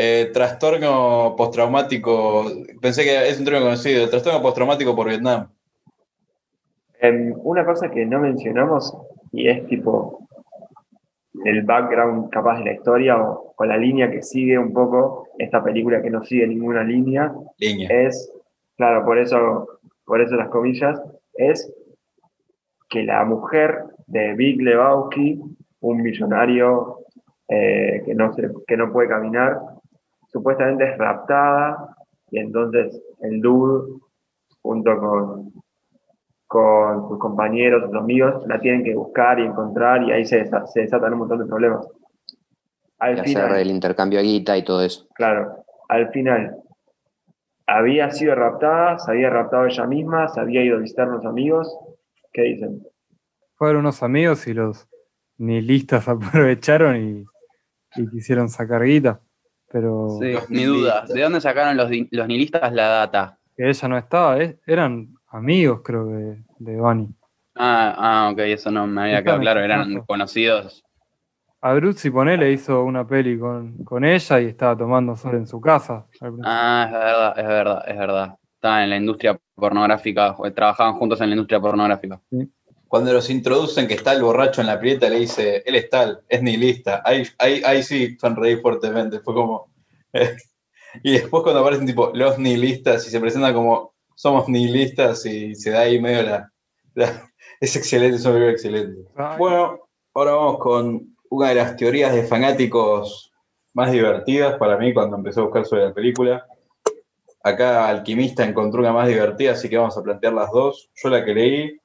Eh, 0.00 0.30
trastorno 0.32 1.34
postraumático, 1.36 2.44
pensé 2.80 3.02
que 3.02 3.28
es 3.28 3.36
un 3.40 3.44
término 3.44 3.64
conocido, 3.64 4.08
trastorno 4.08 4.40
postraumático 4.40 4.94
por 4.94 5.08
Vietnam. 5.08 5.48
Em, 7.00 7.34
una 7.42 7.64
cosa 7.64 7.90
que 7.90 8.06
no 8.06 8.20
mencionamos, 8.20 8.96
y 9.32 9.48
es 9.48 9.66
tipo 9.66 10.20
el 11.44 11.62
background 11.62 12.30
capaz 12.30 12.58
de 12.58 12.64
la 12.66 12.72
historia 12.74 13.20
o, 13.20 13.54
o 13.56 13.64
la 13.64 13.76
línea 13.76 14.08
que 14.08 14.22
sigue 14.22 14.56
un 14.56 14.72
poco 14.72 15.26
esta 15.36 15.62
película 15.64 16.00
que 16.00 16.10
no 16.10 16.22
sigue 16.24 16.46
ninguna 16.46 16.84
línea, 16.84 17.32
Línea. 17.58 17.88
es, 18.06 18.32
claro, 18.76 19.04
por 19.04 19.18
eso, 19.18 19.66
por 20.04 20.20
eso 20.20 20.36
las 20.36 20.48
comillas, 20.48 21.00
es 21.34 21.72
que 22.88 23.02
la 23.02 23.24
mujer 23.24 23.82
de 24.06 24.34
Big 24.34 24.62
Lebowski, 24.62 25.40
un 25.80 26.02
millonario 26.02 26.98
eh, 27.48 28.02
que, 28.04 28.14
no 28.14 28.32
se- 28.32 28.50
que 28.66 28.76
no 28.76 28.92
puede 28.92 29.08
caminar, 29.08 29.58
supuestamente 30.28 30.84
es 30.92 30.98
raptada 30.98 31.96
y 32.30 32.38
entonces 32.38 33.00
el 33.20 33.40
dude, 33.40 33.98
junto 34.62 34.98
con, 34.98 35.52
con 36.46 37.08
sus 37.08 37.18
compañeros, 37.18 37.84
sus 37.90 37.94
amigos, 37.94 38.46
la 38.46 38.58
tienen 38.60 38.84
que 38.84 38.94
buscar 38.94 39.38
y 39.38 39.44
encontrar 39.44 40.02
y 40.04 40.12
ahí 40.12 40.24
se, 40.24 40.44
desa- 40.44 40.66
se 40.66 40.80
desatan 40.80 41.12
un 41.14 41.20
montón 41.20 41.38
de 41.40 41.46
problemas. 41.46 41.86
Al 42.98 43.18
Y 43.18 43.20
final, 43.20 43.46
hacer 43.50 43.60
el 43.60 43.70
intercambio 43.70 44.18
de 44.18 44.24
guita 44.24 44.56
y 44.56 44.64
todo 44.64 44.82
eso. 44.82 45.06
Claro, 45.14 45.64
al 45.88 46.08
final 46.10 46.56
había 47.66 48.10
sido 48.10 48.34
raptada, 48.34 48.98
se 48.98 49.10
había 49.12 49.30
raptado 49.30 49.66
ella 49.66 49.86
misma, 49.86 50.28
se 50.28 50.40
había 50.40 50.64
ido 50.64 50.76
a 50.76 50.80
visitar 50.80 51.06
a 51.06 51.10
unos 51.12 51.26
amigos. 51.26 51.78
¿Qué 52.32 52.42
dicen? 52.42 52.82
Fueron 53.56 53.80
unos 53.80 54.02
amigos 54.02 54.46
y 54.46 54.54
los 54.54 54.88
nihilistas 55.36 56.08
aprovecharon 56.08 56.96
y, 56.96 57.24
y 57.96 58.08
quisieron 58.10 58.48
sacar 58.48 58.82
guita. 58.84 59.20
Pero 59.70 60.18
Sí, 60.20 60.34
mi 60.48 60.64
duda. 60.64 61.04
¿De 61.06 61.22
dónde 61.22 61.40
sacaron 61.40 61.76
los, 61.76 61.90
los 62.10 62.28
nihilistas 62.28 62.72
la 62.72 62.88
data? 62.88 63.38
que 63.58 63.68
ella 63.68 63.88
no 63.88 63.98
estaba, 63.98 64.40
eh, 64.40 64.56
eran 64.66 65.08
amigos 65.30 65.80
creo 65.84 66.06
de, 66.06 66.44
de 66.60 66.76
Bunny. 66.76 67.08
Ah, 67.56 67.94
ah, 67.98 68.30
ok, 68.32 68.38
eso 68.38 68.70
no 68.70 68.86
me 68.86 69.02
había 69.02 69.22
quedado 69.22 69.40
claro. 69.40 69.60
Eran 69.60 69.80
expuestos. 69.80 70.06
conocidos. 70.06 70.84
A 71.60 71.74
Bruzzi 71.74 72.08
ponele 72.08 72.52
hizo 72.52 72.84
una 72.84 73.04
peli 73.04 73.36
con, 73.36 73.78
con 73.78 74.04
ella 74.04 74.40
y 74.40 74.46
estaba 74.46 74.78
tomando 74.78 75.16
sol 75.16 75.34
en 75.34 75.46
su 75.48 75.60
casa. 75.60 76.06
Ah, 76.44 76.84
es 76.86 76.92
verdad, 76.92 77.38
es 77.38 77.46
verdad, 77.48 77.84
es 77.88 77.98
verdad. 77.98 78.38
Estaban 78.54 78.82
en 78.84 78.90
la 78.90 78.96
industria 78.96 79.40
pornográfica, 79.56 80.36
trabajaban 80.54 80.94
juntos 80.94 81.20
en 81.20 81.30
la 81.30 81.34
industria 81.34 81.58
pornográfica. 81.58 82.20
Cuando 82.88 83.12
los 83.12 83.28
introducen 83.30 83.86
que 83.86 83.94
está 83.94 84.12
el 84.12 84.22
borracho 84.22 84.60
en 84.62 84.66
la 84.66 84.80
prieta, 84.80 85.08
le 85.10 85.20
dice, 85.20 85.62
él 85.66 85.74
es 85.74 85.90
tal, 85.90 86.22
es 86.28 86.42
nihilista. 86.42 87.02
Ahí, 87.04 87.22
ahí, 87.38 87.60
ahí 87.64 87.82
sí 87.82 88.16
sonreí 88.18 88.56
fuertemente. 88.56 89.20
Fue 89.20 89.34
como. 89.34 89.68
eh, 90.14 90.36
y 91.02 91.12
después 91.12 91.42
cuando 91.42 91.60
aparecen 91.60 91.86
tipo 91.86 92.10
los 92.14 92.38
nihilistas 92.38 93.06
y 93.06 93.10
se 93.10 93.20
presentan 93.20 93.52
como 93.54 93.92
somos 94.14 94.48
nihilistas 94.48 95.24
y 95.26 95.54
se 95.54 95.70
da 95.70 95.80
ahí 95.80 96.00
medio 96.00 96.22
la. 96.22 96.52
la- 96.94 97.30
es 97.60 97.76
excelente, 97.76 98.16
es 98.16 98.24
una 98.24 98.34
película 98.34 98.52
excelente. 98.52 99.02
Bueno, 99.38 99.80
ahora 100.14 100.32
vamos 100.32 100.58
con 100.58 101.14
una 101.30 101.48
de 101.50 101.54
las 101.56 101.76
teorías 101.76 102.14
de 102.14 102.24
fanáticos 102.24 103.30
más 103.74 103.92
divertidas 103.92 104.56
para 104.56 104.78
mí 104.78 104.94
cuando 104.94 105.16
empecé 105.16 105.40
a 105.40 105.44
buscar 105.44 105.66
sobre 105.66 105.84
la 105.84 105.92
película. 105.94 106.46
Acá 107.42 107.86
Alquimista 107.88 108.44
encontró 108.44 108.80
una 108.80 108.92
más 108.92 109.06
divertida, 109.08 109.52
así 109.52 109.68
que 109.68 109.76
vamos 109.76 109.96
a 109.96 110.02
plantear 110.02 110.32
las 110.32 110.50
dos. 110.50 110.90
Yo 110.94 111.08
la 111.10 111.24
que 111.24 111.34
leí 111.34 111.78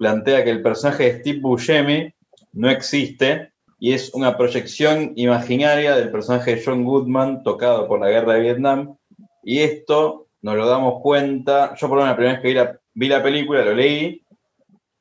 plantea 0.00 0.42
que 0.42 0.50
el 0.50 0.62
personaje 0.62 1.04
de 1.04 1.20
Steve 1.20 1.40
Buscemi 1.40 2.10
no 2.54 2.70
existe 2.70 3.52
y 3.78 3.92
es 3.92 4.14
una 4.14 4.38
proyección 4.38 5.12
imaginaria 5.16 5.94
del 5.94 6.10
personaje 6.10 6.56
de 6.56 6.62
John 6.64 6.84
Goodman 6.86 7.42
tocado 7.42 7.86
por 7.86 8.00
la 8.00 8.08
guerra 8.08 8.32
de 8.32 8.40
Vietnam. 8.40 8.96
Y 9.44 9.58
esto 9.58 10.28
nos 10.40 10.56
lo 10.56 10.66
damos 10.66 11.02
cuenta. 11.02 11.74
Yo, 11.76 11.86
por 11.86 11.98
lo 11.98 12.04
menos, 12.04 12.12
la 12.12 12.16
primera 12.16 12.32
vez 12.32 12.42
que 12.42 12.48
vi 12.48 12.54
la, 12.54 12.80
vi 12.94 13.08
la 13.08 13.22
película, 13.22 13.62
lo 13.62 13.74
leí. 13.74 14.24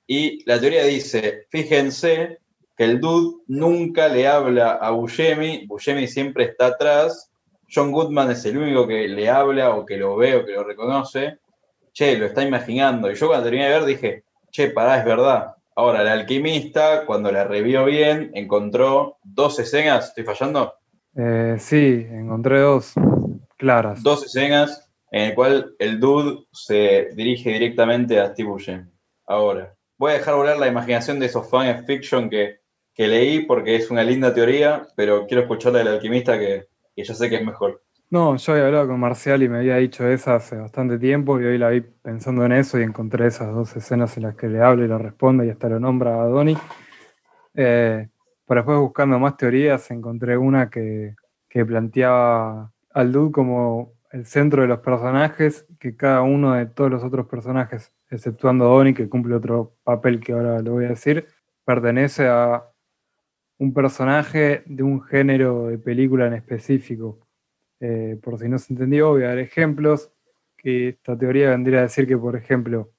Y 0.06 0.44
la 0.46 0.60
teoría 0.60 0.84
dice: 0.84 1.46
fíjense 1.50 2.40
que 2.76 2.84
el 2.84 3.00
dude 3.00 3.38
nunca 3.48 4.10
le 4.10 4.28
habla 4.28 4.72
a 4.74 4.92
Buscemi, 4.92 5.66
Buscemi 5.66 6.08
siempre 6.08 6.44
está 6.44 6.68
atrás, 6.68 7.32
John 7.74 7.94
Goodman 7.94 8.32
es 8.32 8.44
el 8.44 8.58
único 8.58 8.86
que 8.86 9.08
le 9.08 9.30
habla 9.30 9.76
o 9.76 9.86
que 9.86 9.96
lo 9.96 10.18
ve 10.18 10.36
o 10.36 10.46
que 10.46 10.54
lo 10.54 10.66
reconoce, 10.66 11.38
che, 11.94 12.18
lo 12.18 12.26
está 12.26 12.44
imaginando. 12.44 13.10
Y 13.10 13.16
yo 13.16 13.28
cuando 13.28 13.46
terminé 13.46 13.70
de 13.70 13.80
ver 13.80 13.86
dije, 13.86 14.24
che, 14.52 14.72
pará, 14.72 14.98
es 14.98 15.06
verdad. 15.06 15.56
Ahora, 15.76 16.02
el 16.02 16.08
alquimista, 16.08 17.06
cuando 17.06 17.32
la 17.32 17.46
revió 17.46 17.86
bien, 17.86 18.32
encontró 18.34 19.18
dos 19.24 19.60
escenas, 19.60 20.10
¿estoy 20.10 20.24
fallando? 20.24 20.74
eh, 21.16 21.56
sí, 21.60 22.08
encontré 22.10 22.60
dos 22.60 22.94
claras. 23.58 24.04
Dos 24.04 24.26
escenas 24.26 24.90
en 25.12 25.30
el 25.30 25.36
cual 25.36 25.76
el 25.80 26.00
dude 26.00 26.46
se 26.52 27.10
dirige 27.16 27.52
directamente 27.52 28.20
a 28.20 28.32
Steve 28.32 28.50
Buscemi. 28.50 28.86
Ahora, 29.26 29.76
voy 29.98 30.12
a 30.12 30.16
dejar 30.16 30.36
volar 30.36 30.58
la 30.58 30.68
imaginación 30.68 31.20
de 31.20 31.26
esos 31.26 31.50
fan 31.50 31.86
fiction 31.86 32.30
que, 32.30 32.60
que 32.94 33.08
leí 33.08 33.42
porque 33.42 33.76
es 33.76 33.90
una 33.90 34.04
linda 34.04 34.34
teoría, 34.34 34.88
pero 34.96 35.26
quiero 35.28 35.44
escuchar 35.44 35.74
la 35.74 35.80
del 35.80 35.88
alquimista 35.90 36.38
que, 36.38 36.68
que 36.96 37.04
ya 37.04 37.14
sé 37.14 37.30
que 37.30 37.38
es 37.38 37.46
mejor. 37.46 37.84
No, 38.12 38.36
yo 38.38 38.54
había 38.54 38.66
hablado 38.66 38.88
con 38.88 39.00
Marcial 39.00 39.44
y 39.44 39.50
me 39.50 39.60
había 39.60 39.76
dicho 39.76 40.08
esa 40.08 40.36
hace 40.36 40.56
bastante 40.56 40.98
tiempo 40.98 41.40
y 41.40 41.46
hoy 41.46 41.60
la 41.60 41.70
vi 41.70 41.82
pensando 41.82 42.44
en 42.44 42.54
eso 42.54 42.80
y 42.80 42.84
encontré 42.84 43.28
esas 43.28 43.54
dos 43.54 43.76
escenas 43.76 44.18
en 44.18 44.24
las 44.24 44.36
que 44.36 44.48
le 44.48 44.62
habla 44.62 44.86
y 44.86 44.88
le 44.88 44.98
responde 44.98 45.46
y 45.46 45.52
hasta 45.52 45.70
lo 45.70 45.80
nombra 45.80 46.20
a 46.20 46.26
Donnie. 46.26 46.58
Eh, 47.54 48.10
pero 48.48 48.62
después 48.62 48.80
buscando 48.80 49.20
más 49.20 49.38
teorías 49.38 49.92
encontré 49.92 50.38
una 50.38 50.72
que, 50.72 51.16
que 51.48 51.64
planteaba 51.64 52.72
al 52.92 53.12
dude 53.12 53.32
como 53.32 53.94
el 54.12 54.26
centro 54.26 54.64
de 54.64 54.68
los 54.70 54.80
personajes, 54.80 55.68
que 55.80 55.96
cada 55.96 56.24
uno 56.24 56.54
de 56.54 56.66
todos 56.66 56.90
los 56.90 57.04
otros 57.04 57.28
personajes, 57.28 57.94
exceptuando 58.10 58.66
Donnie, 58.66 58.96
que 58.96 59.08
cumple 59.08 59.36
otro 59.36 59.76
papel 59.84 60.20
que 60.20 60.34
ahora 60.34 60.62
lo 60.62 60.74
voy 60.74 60.86
a 60.86 60.90
decir, 60.90 61.28
pertenece 61.64 62.28
a 62.28 62.66
un 63.60 63.72
personaje 63.72 64.64
de 64.66 64.82
un 64.82 65.00
género 65.04 65.68
de 65.68 65.78
película 65.78 66.26
en 66.26 66.34
específico. 66.34 67.29
Eh, 67.80 68.20
por 68.22 68.40
si 68.40 68.50
no 68.50 68.58
se 68.58 68.74
entendió, 68.74 69.10
voy 69.10 69.24
a 69.24 69.30
dar 69.30 69.40
ejemplos. 69.40 70.12
Que 70.58 70.90
esta 70.90 71.18
teoría 71.18 71.52
vendría 71.52 71.80
a 71.80 71.84
decir 71.84 72.06
que, 72.06 72.18
por 72.18 72.36
ejemplo, 72.36 72.92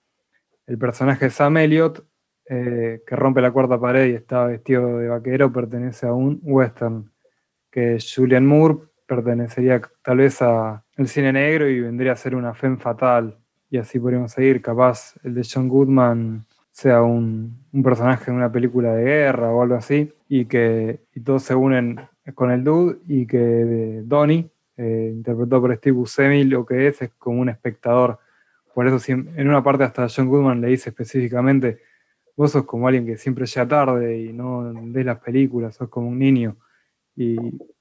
el 0.67 0.79
personaje 0.79 1.29
Sam 1.31 1.59
Elliott, 1.59 2.05
eh, 2.49 3.03
que 3.07 3.17
rompe 3.17 3.41
la 3.41 3.53
cuarta 3.53 3.79
pared 3.79 4.09
y 4.11 4.15
está 4.15 4.47
vestido 4.47 4.99
de 4.99 5.09
vaquero, 5.09 5.53
pertenece 5.53 6.07
a 6.07 6.15
un 6.15 6.41
western. 6.43 7.11
Que 7.71 7.99
Julian 8.01 8.47
Moore 8.47 8.79
pertenecería 9.07 9.81
tal 10.03 10.19
vez 10.19 10.41
al 10.43 10.83
cine 11.07 11.33
negro 11.33 11.69
y 11.69 11.81
vendría 11.81 12.13
a 12.13 12.17
ser 12.17 12.35
una 12.35 12.55
femme 12.55 12.79
fatal. 12.79 13.39
Y 13.71 13.79
así 13.79 13.99
podríamos 13.99 14.33
seguir. 14.33 14.63
Capaz 14.63 15.15
el 15.23 15.35
de 15.35 15.43
John 15.49 15.69
Goodman 15.69 16.47
sea 16.71 17.03
un, 17.03 17.65
un 17.73 17.83
personaje 17.83 18.31
en 18.31 18.37
una 18.37 18.51
película 18.51 18.95
de 18.95 19.05
guerra 19.05 19.51
o 19.51 19.63
algo 19.63 19.75
así, 19.75 20.13
y 20.29 20.47
que 20.47 21.01
y 21.15 21.21
todos 21.21 21.43
se 21.43 21.55
unen 21.55 22.01
con 22.35 22.51
el 22.51 22.65
dude 22.65 22.99
y 23.07 23.27
que 23.27 24.03
Donnie, 24.05 24.51
eh, 24.81 25.13
interpretado 25.13 25.61
por 25.61 25.77
Steve 25.77 25.95
Buscemi, 25.95 26.45
lo 26.45 26.65
que 26.65 26.87
es 26.87 27.03
es 27.03 27.11
como 27.19 27.43
un 27.43 27.51
espectador. 27.51 28.19
Por 28.75 28.87
eso 28.87 29.13
en 29.13 29.47
una 29.47 29.63
parte 29.63 29.85
hasta 29.85 30.09
John 30.09 30.29
Goodman 30.29 30.63
le 30.63 30.69
dice 30.69 30.89
específicamente, 30.89 31.81
vos 32.35 32.53
sos 32.53 32.65
como 32.65 32.89
alguien 32.89 33.05
que 33.05 33.19
siempre 33.19 33.45
llega 33.45 33.69
tarde 33.69 34.19
y 34.19 34.33
no 34.33 34.73
ves 34.75 35.05
las 35.05 35.19
películas, 35.19 35.77
sos 35.77 35.91
como 35.91 36.09
un 36.09 36.19
niño. 36.19 36.57
Y 37.15 37.37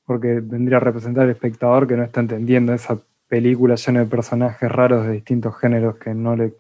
porque 0.06 0.42
vendría 0.42 0.78
a 0.78 0.82
representar 0.82 1.24
al 1.24 1.30
espectador 1.30 1.88
que 1.88 1.96
no 1.96 2.04
está 2.04 2.20
entendiendo 2.20 2.74
esa 2.74 3.00
película 3.30 3.76
llena 3.76 4.02
de 4.02 4.06
personajes 4.08 4.70
raros 4.70 5.06
de 5.06 5.14
distintos 5.14 5.58
géneros 5.58 5.96
que 5.98 6.14
no 6.14 6.36
le, 6.36 6.54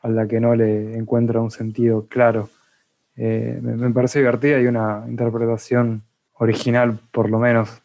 a 0.00 0.08
la 0.08 0.26
que 0.26 0.40
no 0.40 0.54
le 0.54 0.96
encuentra 0.96 1.42
un 1.42 1.50
sentido 1.50 2.06
claro. 2.06 2.48
Eh, 3.14 3.58
me, 3.60 3.76
me 3.76 3.90
parece 3.90 4.20
divertida 4.20 4.58
y 4.58 4.66
una 4.68 5.04
interpretación 5.06 6.02
original, 6.38 6.98
por 7.12 7.28
lo 7.28 7.38
menos. 7.38 7.82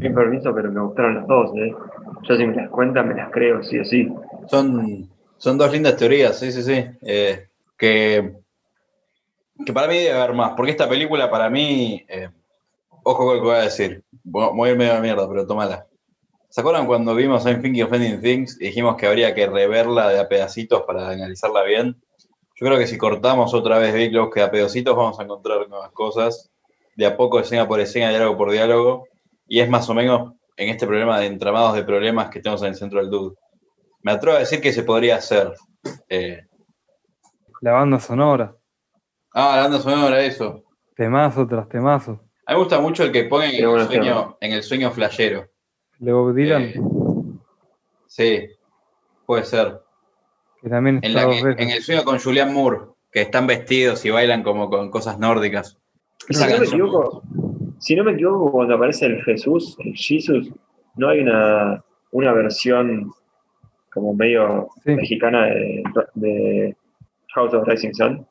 Sin 0.00 0.14
permiso, 0.14 0.54
pero 0.54 0.70
me 0.70 0.80
gustaron 0.80 1.16
las 1.16 1.26
dos, 1.26 1.50
¿eh? 1.56 1.74
Yo 2.22 2.36
si 2.36 2.46
me 2.46 2.54
las 2.56 2.70
cuentan, 2.70 3.08
me 3.08 3.14
las 3.14 3.30
creo, 3.30 3.62
sí 3.62 3.78
o 3.78 3.84
sí. 3.84 4.12
Son, 4.48 5.08
son 5.36 5.58
dos 5.58 5.72
lindas 5.72 5.96
teorías, 5.96 6.38
sí, 6.38 6.50
sí, 6.50 6.62
sí. 6.62 6.84
Eh, 7.02 7.48
que, 7.76 8.36
que 9.64 9.72
para 9.72 9.88
mí 9.88 9.98
debe 9.98 10.18
haber 10.18 10.34
más, 10.34 10.52
porque 10.56 10.72
esta 10.72 10.88
película 10.88 11.30
para 11.30 11.50
mí, 11.50 12.04
eh, 12.08 12.30
ojo 13.02 13.26
con 13.26 13.36
lo 13.36 13.42
que 13.42 13.48
voy 13.48 13.56
a 13.56 13.62
decir, 13.62 14.02
voy 14.24 14.68
a 14.68 14.72
ir 14.72 14.78
medio 14.78 14.94
a 14.94 15.00
mierda, 15.00 15.28
pero 15.28 15.46
tómala. 15.46 15.86
¿Se 16.48 16.62
acuerdan 16.62 16.86
cuando 16.86 17.14
vimos 17.14 17.44
I'm 17.44 17.60
Thinking 17.60 17.82
of 17.82 17.92
Ending 17.92 18.22
Things 18.22 18.56
y 18.60 18.66
dijimos 18.66 18.96
que 18.96 19.06
habría 19.06 19.34
que 19.34 19.46
reverla 19.46 20.08
de 20.08 20.20
a 20.20 20.28
pedacitos 20.28 20.82
para 20.82 21.10
analizarla 21.10 21.62
bien? 21.64 21.96
Yo 22.54 22.66
creo 22.66 22.78
que 22.78 22.86
si 22.86 22.96
cortamos 22.96 23.52
otra 23.52 23.78
vez 23.78 23.92
Big 23.92 24.12
Loves 24.12 24.32
que 24.32 24.40
a 24.40 24.50
pedacitos 24.50 24.96
vamos 24.96 25.20
a 25.20 25.24
encontrar 25.24 25.68
nuevas 25.68 25.92
cosas, 25.92 26.50
de 26.96 27.04
a 27.04 27.14
poco, 27.14 27.38
escena 27.38 27.68
por 27.68 27.78
escena, 27.80 28.08
diálogo 28.08 28.38
por 28.38 28.50
diálogo, 28.50 29.06
y 29.48 29.60
es 29.60 29.68
más 29.68 29.88
o 29.88 29.94
menos 29.94 30.32
en 30.56 30.68
este 30.70 30.86
problema 30.86 31.18
de 31.20 31.26
entramados 31.26 31.74
de 31.74 31.82
problemas 31.84 32.30
que 32.30 32.40
tenemos 32.40 32.62
en 32.62 32.68
el 32.68 32.74
centro 32.76 33.00
del 33.00 33.10
Dude. 33.10 33.36
Me 34.02 34.12
atrevo 34.12 34.36
a 34.36 34.40
decir 34.40 34.60
que 34.60 34.72
se 34.72 34.82
podría 34.84 35.16
hacer. 35.16 35.52
Eh, 36.08 36.42
La 37.60 37.72
banda 37.72 37.98
sonora, 38.00 38.54
ah, 39.32 39.56
la 39.56 39.62
banda 39.62 39.78
sonora, 39.80 40.22
eso. 40.24 40.62
temazo 40.94 41.46
tras 41.46 41.68
temazo. 41.68 42.12
A 42.46 42.52
mí 42.52 42.56
me 42.56 42.58
gusta 42.58 42.80
mucho 42.80 43.02
el 43.02 43.12
que 43.12 43.24
ponen 43.24 43.50
en 43.54 43.64
el 43.64 43.86
sueño, 43.86 44.36
en 44.40 44.52
el 44.52 44.62
sueño 44.62 44.90
flashero. 44.90 45.46
De 45.98 46.12
Bob 46.12 46.34
Dylan, 46.34 46.62
Eh, 46.62 46.80
sí, 48.06 48.48
puede 49.26 49.44
ser. 49.44 49.80
que 50.62 50.68
también 50.70 51.00
En, 51.02 51.14
la 51.14 51.26
que- 51.28 51.38
en 51.62 51.70
el 51.70 51.82
sueño 51.82 52.04
con 52.04 52.18
Julian 52.18 52.52
Moore, 52.52 52.80
que 53.12 53.22
están 53.22 53.46
vestidos 53.46 54.04
y 54.04 54.10
bailan 54.10 54.42
como 54.42 54.68
con 54.70 54.90
cosas 54.90 55.18
nórdicas. 55.18 55.78
Y 56.28 56.34
si 56.34 56.44
no 56.44 56.58
me 56.58 56.64
equivoco, 56.66 57.22
si 57.86 57.94
no 57.94 58.02
me 58.02 58.12
equivoco, 58.12 58.50
cuando 58.50 58.74
aparece 58.74 59.06
el 59.06 59.22
Jesús, 59.22 59.76
el 59.84 59.94
Jesus, 59.94 60.50
no 60.96 61.08
hay 61.08 61.20
una, 61.20 61.84
una 62.10 62.32
versión 62.32 63.12
como 63.92 64.12
medio 64.12 64.68
Sí. 64.84 64.94
mexicana 64.96 65.46
de, 65.46 65.82
de 66.14 66.76
House 67.34 67.54
of 67.54 67.66
Rising 67.68 67.92
Sun. 67.94 68.26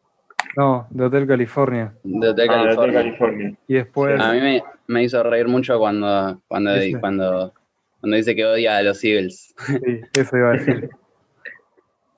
No, 0.57 0.87
de 0.89 1.05
Hotel 1.05 1.25
California. 1.25 1.93
De 2.03 2.29
Hotel 2.29 2.49
Ah, 2.49 2.55
de 2.65 2.73
Hotel 2.73 2.75
California. 2.75 2.99
California. 3.01 3.57
Y 3.67 3.73
después, 3.75 4.19
A 4.19 4.33
mí 4.33 4.41
me, 4.41 4.63
me 4.87 5.03
hizo 5.03 5.23
reír 5.23 5.47
mucho 5.47 5.79
cuando, 5.79 6.41
cuando, 6.49 6.71
cuando, 6.99 7.53
cuando 8.01 8.17
dice 8.17 8.35
que 8.35 8.45
odia 8.45 8.77
a 8.77 8.83
los 8.83 9.01
Eagles. 9.05 9.55
sí, 9.67 10.01
eso 10.19 10.37
iba 10.37 10.49
a 10.49 10.53
decir. 10.53 10.89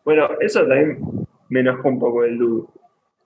Bueno, 0.03 0.27
eso 0.39 0.61
también 0.61 0.99
me 1.49 1.59
enojó 1.59 1.89
un 1.89 1.99
poco 1.99 2.23
el 2.23 2.37
Dude. 2.37 2.67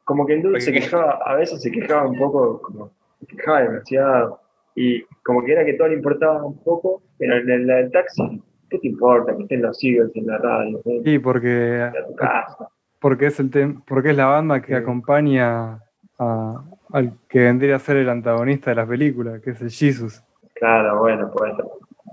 Como 0.04 0.26
que 0.26 0.34
el 0.34 0.42
Dude 0.42 0.54
¿Por 0.54 0.62
se 0.62 0.74
quejaba, 0.74 1.20
a 1.24 1.36
veces 1.36 1.62
se 1.62 1.72
quejaba 1.72 2.08
un 2.08 2.18
poco, 2.18 2.60
como 2.62 2.92
se 3.22 3.36
quejaba 3.36 3.62
demasiado. 3.62 4.40
Y 4.76 5.04
como 5.24 5.44
que 5.44 5.52
era 5.54 5.66
que 5.66 5.74
todo 5.74 5.88
le 5.90 5.96
importaba 5.96 6.44
un 6.44 6.62
poco, 6.64 7.02
pero 7.18 7.36
en 7.38 7.50
el, 7.50 7.70
el 7.70 7.92
taxi, 7.92 8.42
¿qué 8.70 8.80
te 8.80 8.88
importa? 8.88 9.36
Que 9.36 9.44
estén 9.44 9.62
los 9.62 9.84
Eagles 9.84 10.12
en 10.16 10.28
la 10.28 10.38
radio, 10.38 10.82
ven 10.86 11.04
Sí, 11.04 11.20
porque, 11.20 11.82
a 11.82 12.06
tu 12.08 12.16
casa. 12.16 12.70
porque, 13.00 13.26
es 13.28 13.40
el 13.40 13.52
tem- 13.52 13.84
porque 13.86 14.12
es 14.12 14.18
la 14.18 14.28
banda 14.28 14.62
que 14.62 14.68
Sí. 14.68 14.74
acompaña 14.74 15.80
a- 16.20 16.64
al 16.94 17.14
que 17.28 17.40
vendría 17.40 17.76
a 17.76 17.80
ser 17.80 17.98
el 17.98 18.10
antagonista 18.10 18.72
de 18.72 18.76
la 18.76 18.86
película, 18.86 19.40
que 19.42 19.52
es 19.52 19.62
el 19.62 19.70
Jesus. 19.72 20.24
Claro, 20.56 21.00
bueno, 21.00 21.32
puede 21.32 21.56
ser. 21.56 21.66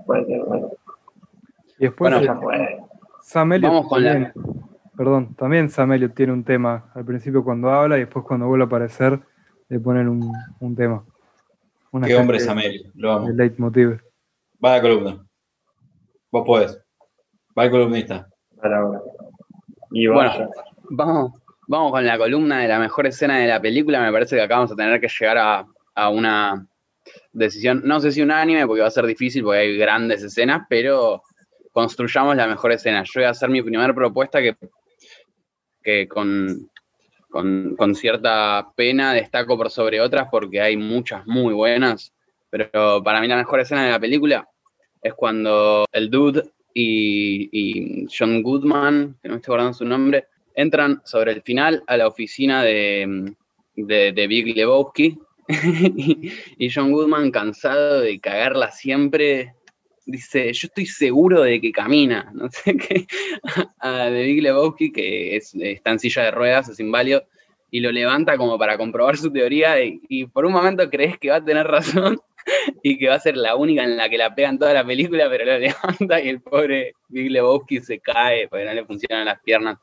Puede 0.05 0.25
ser, 0.25 0.41
bueno. 0.45 0.69
Y 1.77 1.83
después 1.83 2.11
Bueno, 2.11 2.25
Ya 2.25 2.35
fue. 2.35 2.77
Sam 3.21 3.49
Vamos 3.61 3.87
con 3.87 4.03
la- 4.03 4.11
también, 4.13 4.33
perdón, 4.97 5.35
también 5.35 5.69
Sam 5.69 5.93
Elliott 5.93 6.15
tiene 6.15 6.33
un 6.33 6.43
tema 6.43 6.89
al 6.95 7.05
principio 7.05 7.43
cuando 7.43 7.69
habla 7.69 7.97
y 7.97 8.01
después 8.01 8.25
cuando 8.25 8.47
vuelve 8.47 8.63
a 8.63 8.67
aparecer 8.67 9.19
le 9.69 9.79
ponen 9.79 10.09
un, 10.09 10.31
un 10.59 10.75
tema. 10.75 11.03
Una 11.91 12.07
Qué 12.07 12.15
hombre 12.15 12.37
es 12.37 12.47
Amelio, 12.47 12.91
lo 12.95 13.11
amo. 13.13 13.27
de 13.27 13.33
leitmotiv. 13.33 13.99
Va 14.63 14.73
a 14.73 14.75
la 14.77 14.81
columna. 14.81 15.25
Vos 16.31 16.43
podés. 16.45 16.79
Va 17.57 17.65
el 17.65 17.71
columnista. 17.71 18.27
A 18.61 18.67
la 18.67 18.85
hora. 18.85 19.01
Y 19.91 20.07
Bueno. 20.07 20.49
Vamos, 20.91 21.31
vamos 21.67 21.91
con 21.91 22.05
la 22.05 22.17
columna 22.17 22.59
de 22.59 22.67
la 22.67 22.79
mejor 22.79 23.07
escena 23.07 23.37
de 23.37 23.47
la 23.47 23.61
película. 23.61 24.01
Me 24.01 24.11
parece 24.11 24.35
que 24.35 24.41
acá 24.41 24.55
vamos 24.55 24.71
a 24.71 24.75
tener 24.75 24.99
que 24.99 25.07
llegar 25.07 25.37
a, 25.37 25.65
a 25.95 26.09
una 26.09 26.67
decisión, 27.31 27.81
no 27.85 27.99
sé 27.99 28.11
si 28.11 28.21
unánime, 28.21 28.65
porque 28.67 28.81
va 28.81 28.87
a 28.87 28.91
ser 28.91 29.05
difícil, 29.05 29.43
porque 29.43 29.59
hay 29.59 29.77
grandes 29.77 30.23
escenas, 30.23 30.63
pero 30.69 31.21
construyamos 31.71 32.35
la 32.35 32.47
mejor 32.47 32.71
escena. 32.71 33.03
Yo 33.03 33.11
voy 33.15 33.25
a 33.25 33.29
hacer 33.31 33.49
mi 33.49 33.61
primera 33.61 33.93
propuesta 33.93 34.41
que, 34.41 34.55
que 35.81 36.07
con, 36.07 36.69
con, 37.29 37.95
cierta 37.95 38.71
pena 38.75 39.13
destaco 39.13 39.57
por 39.57 39.69
sobre 39.69 40.01
otras, 40.01 40.27
porque 40.31 40.61
hay 40.61 40.77
muchas 40.77 41.25
muy 41.27 41.53
buenas, 41.53 42.13
pero 42.49 43.01
para 43.03 43.21
mí 43.21 43.27
la 43.27 43.37
mejor 43.37 43.59
escena 43.59 43.85
de 43.85 43.91
la 43.91 43.99
película 43.99 44.49
es 45.01 45.13
cuando 45.13 45.85
el 45.91 46.09
dude 46.09 46.43
y, 46.73 48.07
John 48.07 48.41
Goodman, 48.41 49.17
que 49.21 49.27
no 49.27 49.35
me 49.35 49.39
estoy 49.39 49.53
acordando 49.53 49.73
su 49.73 49.85
nombre, 49.85 50.27
entran 50.55 51.01
sobre 51.05 51.31
el 51.31 51.41
final 51.41 51.83
a 51.87 51.97
la 51.97 52.07
oficina 52.07 52.63
de, 52.63 53.33
de, 53.75 54.11
de 54.11 54.27
Big 54.27 54.55
Lebowski. 54.55 55.17
Y 56.57 56.69
John 56.69 56.91
Goodman, 56.91 57.31
cansado 57.31 58.01
de 58.01 58.19
cagarla 58.19 58.71
siempre, 58.71 59.55
dice, 60.11 60.51
yo 60.53 60.67
estoy 60.67 60.85
seguro 60.85 61.41
de 61.41 61.61
que 61.61 61.71
camina, 61.71 62.31
no 62.33 62.49
sé 62.49 62.75
qué, 62.77 63.05
a 63.79 64.05
de 64.09 64.23
Big 64.23 64.41
Lebowski, 64.43 64.91
que 64.91 65.35
es, 65.35 65.53
está 65.55 65.91
en 65.91 65.99
silla 65.99 66.23
de 66.23 66.31
ruedas, 66.31 66.69
es 66.69 66.79
inválido, 66.79 67.23
y 67.71 67.81
lo 67.81 67.91
levanta 67.91 68.35
como 68.37 68.57
para 68.57 68.77
comprobar 68.77 69.17
su 69.17 69.31
teoría 69.31 69.81
y, 69.83 70.01
y 70.09 70.25
por 70.25 70.45
un 70.45 70.53
momento 70.53 70.89
crees 70.89 71.17
que 71.19 71.29
va 71.29 71.35
a 71.37 71.45
tener 71.45 71.67
razón 71.67 72.19
y 72.83 72.97
que 72.97 73.07
va 73.09 73.15
a 73.15 73.19
ser 73.19 73.37
la 73.37 73.55
única 73.55 73.83
en 73.83 73.95
la 73.95 74.09
que 74.09 74.17
la 74.17 74.33
pegan 74.33 74.57
toda 74.57 74.73
la 74.73 74.83
película, 74.85 75.29
pero 75.29 75.45
lo 75.45 75.57
levanta 75.59 76.19
y 76.19 76.29
el 76.29 76.41
pobre 76.41 76.93
Big 77.09 77.29
Lebowski 77.29 77.79
se 77.81 77.99
cae 77.99 78.47
porque 78.47 78.65
no 78.65 78.73
le 78.73 78.85
funcionan 78.85 79.25
las 79.25 79.39
piernas. 79.41 79.77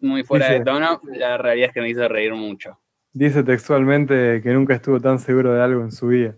Muy 0.00 0.22
fuera 0.24 0.46
Dice- 0.48 0.58
de 0.58 0.64
tono, 0.66 1.00
la 1.14 1.38
realidad 1.38 1.68
es 1.68 1.74
que 1.74 1.80
me 1.80 1.88
hizo 1.88 2.06
reír 2.08 2.34
mucho. 2.34 2.78
Dice 3.14 3.42
textualmente 3.44 4.40
que 4.42 4.50
nunca 4.50 4.74
estuvo 4.74 5.00
tan 5.00 5.18
seguro 5.18 5.54
de 5.54 5.62
algo 5.62 5.82
en 5.82 5.92
su 5.92 6.08
vida. 6.08 6.34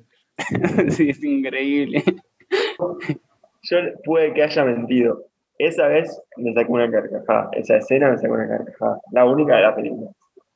sí, 0.91 1.09
es 1.09 1.25
increíble. 1.25 2.05
Yo 3.63 3.79
puede 4.05 4.33
que 4.35 4.43
haya 4.43 4.65
mentido. 4.65 5.25
Esa 5.59 5.89
vez 5.89 6.21
me 6.37 6.53
sacó 6.53 6.75
una 6.75 6.91
carcajada. 6.91 7.49
Esa 7.53 7.77
escena 7.79 8.11
me 8.11 8.19
sacó 8.19 8.35
una 8.35 8.49
carcajada. 8.49 9.01
La 9.13 9.25
única 9.25 9.57
de 9.57 9.63
la 9.63 9.75
película. 9.75 10.11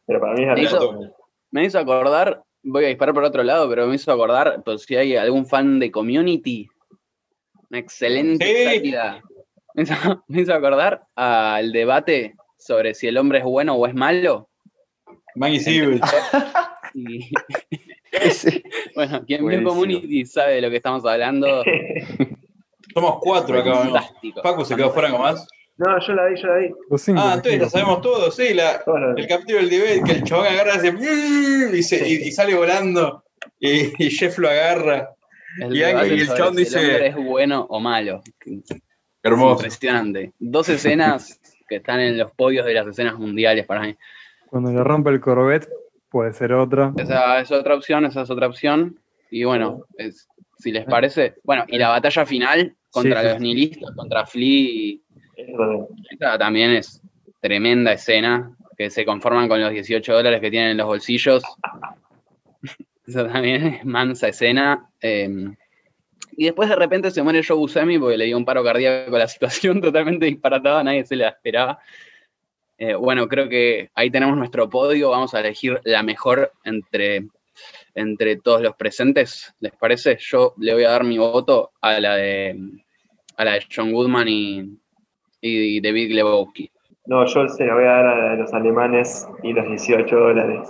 Pero 0.06 0.20
para 0.20 0.34
mí 0.34 0.42
es 0.42 0.48
la 0.48 0.58
Hizo- 0.60 0.92
mejor. 0.92 1.14
Me 1.52 1.64
hizo 1.64 1.78
acordar, 1.78 2.42
voy 2.62 2.84
a 2.84 2.88
disparar 2.88 3.14
por 3.14 3.24
otro 3.24 3.42
lado, 3.42 3.68
pero 3.68 3.86
me 3.86 3.94
hizo 3.96 4.12
acordar, 4.12 4.62
por 4.62 4.78
si 4.78 4.94
hay 4.96 5.16
algún 5.16 5.46
fan 5.46 5.80
de 5.80 5.90
Community, 5.90 6.68
una 7.70 7.78
excelente 7.80 8.44
Sí. 8.44 8.94
Me 9.74 9.82
hizo, 9.82 9.94
me 10.28 10.40
hizo 10.42 10.52
acordar 10.54 11.02
al 11.16 11.72
debate 11.72 12.34
sobre 12.58 12.94
si 12.94 13.06
el 13.08 13.16
hombre 13.18 13.38
es 13.38 13.44
bueno 13.44 13.74
o 13.74 13.86
es 13.86 13.94
malo. 13.94 14.48
Maggie 15.34 15.60
Siebel. 15.60 16.00
Y, 16.94 17.30
Bueno, 18.94 19.24
quien 19.26 19.46
vio. 19.46 19.62
Community 19.64 20.26
sabe 20.26 20.54
de 20.54 20.60
lo 20.62 20.70
que 20.70 20.76
estamos 20.76 21.04
hablando. 21.06 21.62
Somos 22.94 23.18
cuatro 23.20 23.58
acá, 23.60 23.70
¿no? 23.70 23.76
Fantástico. 23.92 24.42
Paco 24.42 24.64
se 24.64 24.74
quedó 24.76 24.90
fuera 24.90 25.10
con 25.10 25.20
más. 25.20 25.46
No, 25.76 25.98
yo 26.06 26.12
la 26.12 26.26
vi, 26.26 26.40
yo 26.40 26.46
la 26.48 26.56
vi. 26.58 26.70
Los 26.90 27.00
cinco, 27.02 27.20
Ah, 27.22 27.32
entonces 27.36 27.60
la 27.60 27.68
sabemos 27.70 28.00
todos, 28.02 28.34
sí. 28.36 28.52
La, 28.52 28.82
el 29.16 29.26
capítulo 29.28 29.58
del 29.58 29.70
debate, 29.70 30.02
que 30.04 30.12
el 30.12 30.24
chabón 30.24 30.46
agarra 30.46 30.74
y 30.74 30.76
hace. 30.88 31.76
Y, 31.78 31.82
se- 31.82 32.08
y- 32.08 32.28
y 32.28 32.32
sale 32.32 32.54
volando. 32.54 33.24
Y, 33.58 34.04
y 34.04 34.10
Jeff 34.10 34.38
lo 34.38 34.48
agarra. 34.50 35.10
El 35.60 35.74
Y 35.76 35.82
el 35.82 36.26
chabón 36.28 36.56
dice- 36.56 36.78
hombre 36.78 37.06
es 37.06 37.16
bueno 37.16 37.66
o 37.70 37.80
malo. 37.80 38.22
Hermoso. 39.22 39.54
Impresionante. 39.64 40.32
Dos 40.38 40.68
escenas 40.68 41.40
que 41.68 41.76
están 41.76 42.00
en 42.00 42.18
los 42.18 42.32
podios 42.32 42.66
de 42.66 42.74
las 42.74 42.86
escenas 42.88 43.14
mundiales 43.18 43.64
para 43.66 43.82
mí. 43.82 43.96
Cuando 44.46 44.72
le 44.72 44.82
rompe 44.82 45.10
el 45.10 45.20
Corvette, 45.20 45.68
puede 46.10 46.32
ser 46.32 46.52
otra. 46.52 46.92
Esa 46.96 47.40
es 47.40 47.50
otra 47.52 47.74
opción, 47.74 48.04
esa 48.04 48.22
es 48.22 48.30
otra 48.30 48.46
opción. 48.48 48.98
Y 49.30 49.44
bueno, 49.44 49.84
es- 49.96 50.28
si 50.58 50.72
les 50.72 50.84
parece. 50.84 51.36
Bueno, 51.44 51.64
y 51.68 51.78
la 51.78 51.88
batalla 51.88 52.26
final 52.26 52.76
contra 52.90 53.20
Sí, 53.20 53.26
sí. 53.26 53.32
los 53.32 53.40
nihilistas, 53.40 53.90
contra 53.96 54.26
Flea, 54.26 54.44
y- 54.46 55.02
esta 56.10 56.36
también 56.38 56.72
es 56.72 57.00
tremenda 57.40 57.92
escena, 57.92 58.54
que 58.76 58.90
se 58.90 59.04
conforman 59.04 59.48
con 59.48 59.60
los 59.60 59.70
18 59.70 60.12
dólares 60.12 60.40
que 60.40 60.50
tienen 60.50 60.70
en 60.72 60.76
los 60.76 60.86
bolsillos. 60.86 61.42
Esa 63.06 63.26
también 63.32 63.66
es 63.66 63.84
mansa 63.84 64.28
escena. 64.28 64.88
eh, 65.00 65.28
y 66.36 66.44
después 66.44 66.68
de 66.68 66.76
repente 66.76 67.10
se 67.10 67.22
muere 67.22 67.42
Joe 67.46 67.56
Buscemi 67.56 67.98
porque 67.98 68.16
le 68.16 68.24
dio 68.26 68.36
un 68.36 68.44
paro 68.44 68.62
cardíaco 68.64 69.14
a 69.14 69.18
la 69.18 69.28
situación 69.28 69.80
totalmente 69.82 70.26
disparatada, 70.26 70.82
nadie 70.84 71.04
se 71.04 71.16
la 71.16 71.28
esperaba. 71.28 71.78
Eh, 72.82 72.94
bueno, 72.94 73.28
creo 73.28 73.46
que 73.46 73.90
ahí 73.94 74.10
tenemos 74.10 74.38
nuestro 74.38 74.70
podio. 74.70 75.10
Vamos 75.10 75.34
a 75.34 75.40
elegir 75.40 75.78
la 75.84 76.02
mejor 76.02 76.50
entre, 76.64 77.28
entre 77.94 78.36
todos 78.36 78.62
los 78.62 78.74
presentes. 78.74 79.54
¿Les 79.60 79.72
parece? 79.76 80.16
Yo 80.18 80.54
le 80.56 80.72
voy 80.72 80.84
a 80.84 80.90
dar 80.90 81.04
mi 81.04 81.18
voto 81.18 81.72
a 81.82 82.00
la 82.00 82.16
de, 82.16 82.58
a 83.36 83.44
la 83.44 83.52
de 83.52 83.66
John 83.70 83.92
Goodman 83.92 84.28
y, 84.28 84.80
y 85.42 85.80
David 85.82 86.14
Lebowski. 86.14 86.70
No, 87.04 87.26
yo 87.26 87.48
se 87.50 87.66
la 87.66 87.74
voy 87.74 87.84
a 87.84 87.88
dar 87.88 88.06
a 88.06 88.16
la 88.16 88.30
de 88.30 88.36
los 88.38 88.54
alemanes 88.54 89.28
y 89.42 89.52
los 89.52 89.68
18 89.68 90.16
dólares. 90.16 90.68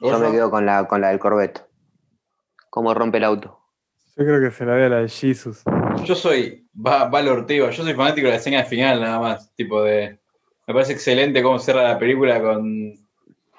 Yo 0.00 0.18
me 0.18 0.30
quedo 0.32 0.50
con 0.50 0.66
la, 0.66 0.86
con 0.86 1.00
la 1.00 1.08
del 1.08 1.18
Corvette. 1.18 1.64
¿Cómo 2.68 2.92
rompe 2.92 3.16
el 3.16 3.24
auto? 3.24 3.58
Yo 4.16 4.24
creo 4.24 4.40
que 4.42 4.50
se 4.50 4.66
la 4.66 4.74
ve 4.74 4.84
a 4.84 4.88
la 4.90 5.00
de 5.00 5.08
Jesus. 5.08 5.62
Yo 6.04 6.14
soy 6.14 6.68
va, 6.74 7.08
Val 7.08 7.28
Ortega, 7.28 7.70
yo 7.70 7.84
soy 7.84 7.94
fanático 7.94 8.26
de 8.26 8.32
la 8.32 8.36
escena 8.36 8.64
final 8.64 9.00
nada 9.00 9.18
más, 9.18 9.54
tipo 9.54 9.82
de... 9.82 10.18
Me 10.66 10.74
parece 10.74 10.92
excelente 10.94 11.42
cómo 11.42 11.58
cierra 11.58 11.82
la 11.84 11.98
película 11.98 12.40
con, 12.42 12.92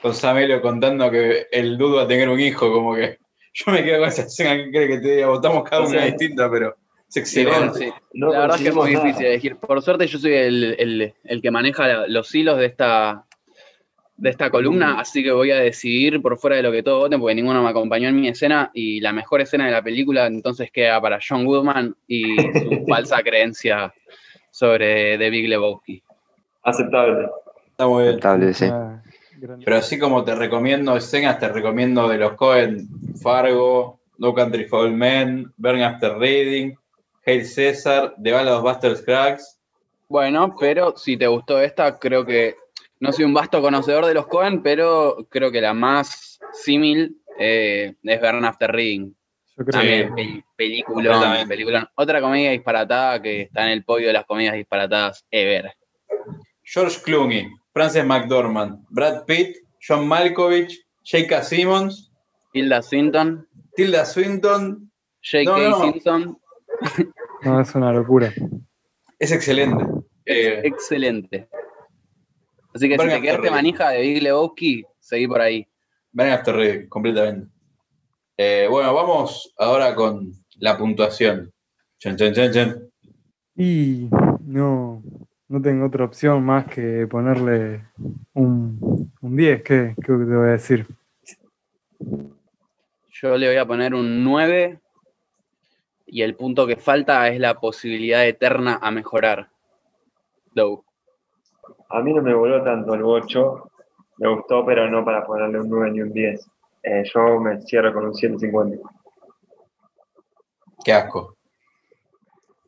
con 0.01 0.13
Sam 0.13 0.37
Elliott 0.39 0.61
contando 0.61 1.09
que 1.09 1.47
el 1.51 1.77
dudo 1.77 1.97
va 1.97 2.01
a 2.03 2.07
tener 2.07 2.27
un 2.29 2.39
hijo, 2.39 2.71
como 2.71 2.95
que 2.95 3.17
yo 3.53 3.71
me 3.71 3.83
quedo 3.83 3.99
con 3.99 4.09
esa 4.09 4.23
escena 4.23 4.55
que 4.57 4.69
cree 4.71 4.87
que 4.87 4.97
te 4.99 5.15
diga, 5.15 5.27
votamos 5.27 5.63
cada 5.63 5.83
O 5.83 5.87
una 5.87 5.99
sea, 5.99 6.05
distinta, 6.07 6.49
pero 6.51 6.75
es 7.09 7.15
excelente. 7.17 7.57
bueno, 7.57 7.73
sí. 7.73 7.89
No 8.13 8.31
la 8.33 8.39
verdad 8.41 8.57
es 8.57 8.63
que 8.63 8.69
es 8.69 8.75
muy 8.75 8.89
difícil 8.89 9.11
nada. 9.13 9.25
elegir. 9.27 9.55
Por 9.55 9.81
suerte 9.81 10.07
yo 10.07 10.19
soy 10.19 10.33
el, 10.33 10.75
el- 10.77 11.13
el 11.23 11.41
que 11.41 11.51
maneja 11.51 12.07
los 12.07 12.33
hilos 12.35 12.57
de 12.57 12.65
esta, 12.65 13.23
de 14.17 14.29
esta 14.29 14.49
columna, 14.49 14.99
así 14.99 15.23
que 15.23 15.31
voy 15.31 15.51
a 15.51 15.57
decidir 15.57 16.21
por 16.21 16.37
fuera 16.37 16.57
de 16.57 16.63
lo 16.63 16.71
que 16.73 16.83
todos 16.83 16.99
voten, 17.01 17.19
porque 17.21 17.35
ninguno 17.35 17.63
me 17.63 17.69
acompañó 17.69 18.09
en 18.09 18.19
mi 18.19 18.27
escena, 18.27 18.69
y 18.73 18.99
la 18.99 19.13
mejor 19.13 19.39
escena 19.41 19.65
de 19.67 19.71
la 19.71 19.81
película 19.83 20.25
entonces 20.27 20.71
queda 20.71 20.99
para 20.99 21.19
John 21.25 21.45
Goodman 21.45 21.95
y 22.07 22.35
su 22.35 22.83
falsa 22.89 23.21
creencia 23.23 23.93
sobre 24.51 25.17
The 25.17 25.29
Big 25.29 25.47
Lebowski. 25.47 26.03
Aceptable. 26.67 27.29
Está 27.71 27.87
muy 27.87 28.03
bien. 28.03 28.09
Aceptable, 28.15 28.53
sí. 28.53 28.65
Ah, 28.71 29.01
Pero 29.63 29.77
así 29.77 29.97
como 29.99 30.23
te 30.23 30.35
recomiendo 30.35 30.95
escenas, 30.95 31.39
te 31.39 31.47
recomiendo 31.49 32.07
de 32.09 32.17
los 32.17 32.33
Cohen, 32.33 32.87
Fargo, 33.21 33.99
No 34.17 34.33
Country 34.33 34.65
for 34.65 34.85
Old 34.85 34.95
Men, 34.95 35.51
Burn 35.57 35.81
After 35.81 36.17
Reading, 36.17 36.75
Hail 37.25 37.45
César, 37.45 38.15
The 38.21 38.31
Ballad 38.31 38.55
of 38.57 38.63
Buster 38.63 38.95
Scruggs. 38.97 39.59
Bueno, 40.09 40.55
pero 40.59 40.95
si 40.97 41.17
te 41.17 41.27
gustó 41.27 41.59
esta, 41.61 41.99
creo 41.99 42.25
que 42.25 42.55
no 42.99 43.11
soy 43.11 43.25
un 43.25 43.33
vasto 43.33 43.61
conocedor 43.61 44.05
de 44.05 44.13
los 44.13 44.27
Cohen, 44.27 44.63
pero 44.63 45.27
creo 45.29 45.51
que 45.51 45.61
la 45.61 45.73
más 45.73 46.39
símil 46.53 47.17
eh, 47.39 47.93
es 48.03 48.21
Burn 48.21 48.43
After 48.45 48.71
Reading. 48.71 49.13
Yo 49.57 49.65
creo 49.65 49.71
También, 49.71 50.15
que 50.15 50.21
pel- 50.23 50.43
peliculón, 50.55 51.13
Completamente. 51.13 51.47
peliculón. 51.47 51.87
Otra 51.95 52.21
comedia 52.21 52.51
disparatada 52.51 53.21
que 53.21 53.41
está 53.43 53.65
en 53.65 53.69
el 53.71 53.83
podio 53.83 54.07
de 54.07 54.13
las 54.13 54.25
comedias 54.25 54.53
disparatadas 54.55 55.25
ever. 55.31 55.73
George 56.67 57.01
Clooney, 57.01 57.47
Frances 57.71 58.05
McDormand, 58.05 58.85
Brad 58.89 59.25
Pitt, 59.25 59.55
John 59.79 60.05
Malkovich, 60.05 60.73
J.K. 61.09 61.43
Simmons, 61.43 62.11
Hilda 62.53 62.81
Swinton, 62.81 63.47
Tilda 63.75 64.05
Swinton. 64.05 64.91
J.K. 65.21 65.45
No, 65.45 65.69
no. 65.69 65.81
Simpson, 65.81 66.37
no, 67.43 67.61
es 67.61 67.73
una 67.73 67.93
locura. 67.93 68.33
Es 69.17 69.31
excelente. 69.31 69.85
Eh, 70.25 70.61
excelente. 70.63 71.47
Así 72.73 72.89
que 72.89 72.97
si 72.97 73.07
te 73.07 73.21
quedaste 73.21 73.49
manija 73.49 73.89
de 73.91 74.01
Big 74.01 74.23
Lebowski, 74.23 74.85
seguí 74.99 75.27
por 75.27 75.41
ahí. 75.41 75.65
Burn 76.11 76.29
After 76.29 76.89
completamente. 76.89 77.47
Eh, 78.35 78.67
bueno, 78.69 78.93
vamos 78.93 79.53
ahora 79.57 79.95
con 79.95 80.33
la 80.57 80.77
puntuación. 80.77 81.53
Chan, 81.97 82.17
chan, 82.17 82.33
chan, 82.33 82.51
chan. 82.51 82.89
Y 83.55 84.09
no, 84.41 85.01
no 85.49 85.61
tengo 85.61 85.85
otra 85.85 86.05
opción 86.05 86.43
más 86.43 86.65
que 86.65 87.07
ponerle 87.07 87.85
un, 88.33 89.11
un 89.21 89.35
10. 89.35 89.63
¿Qué, 89.63 89.95
qué 89.95 90.03
te 90.03 90.13
voy 90.13 90.47
a 90.47 90.51
decir? 90.51 90.85
Yo 93.09 93.37
le 93.37 93.47
voy 93.47 93.57
a 93.57 93.65
poner 93.65 93.95
un 93.95 94.23
9 94.23 94.79
y 96.07 96.21
el 96.21 96.35
punto 96.35 96.67
que 96.67 96.75
falta 96.75 97.27
es 97.29 97.39
la 97.39 97.59
posibilidad 97.59 98.25
eterna 98.27 98.79
a 98.81 98.91
mejorar. 98.91 99.49
Doug. 100.53 100.83
A 101.89 102.01
mí 102.01 102.13
no 102.13 102.21
me 102.21 102.33
voló 102.33 102.63
tanto 102.63 102.93
el 102.93 103.03
8. 103.03 103.71
Me 104.17 104.29
gustó, 104.33 104.65
pero 104.65 104.89
no 104.89 105.05
para 105.05 105.25
ponerle 105.25 105.61
un 105.61 105.69
9 105.69 105.91
ni 105.91 106.01
un 106.01 106.11
10. 106.11 106.49
Eh, 106.83 107.03
yo 107.13 107.39
me 107.39 107.61
cierro 107.61 107.93
con 107.93 108.05
un 108.05 108.13
7.50. 108.13 108.79
Qué 110.83 110.93
asco. 110.93 111.36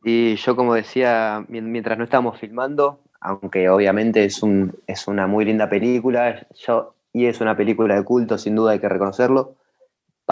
Y 0.04 0.36
yo, 0.36 0.56
como 0.56 0.74
decía, 0.74 1.44
mien- 1.48 1.70
mientras 1.70 1.98
no 1.98 2.04
estábamos 2.04 2.38
filmando, 2.38 3.00
aunque 3.20 3.68
obviamente 3.68 4.24
es, 4.24 4.42
un, 4.42 4.74
es 4.86 5.06
una 5.08 5.26
muy 5.26 5.44
linda 5.44 5.68
película, 5.68 6.46
yo, 6.66 6.94
y 7.12 7.26
es 7.26 7.40
una 7.40 7.56
película 7.56 7.94
de 7.96 8.04
culto, 8.04 8.38
sin 8.38 8.54
duda 8.56 8.72
hay 8.72 8.78
que 8.78 8.88
reconocerlo, 8.88 9.56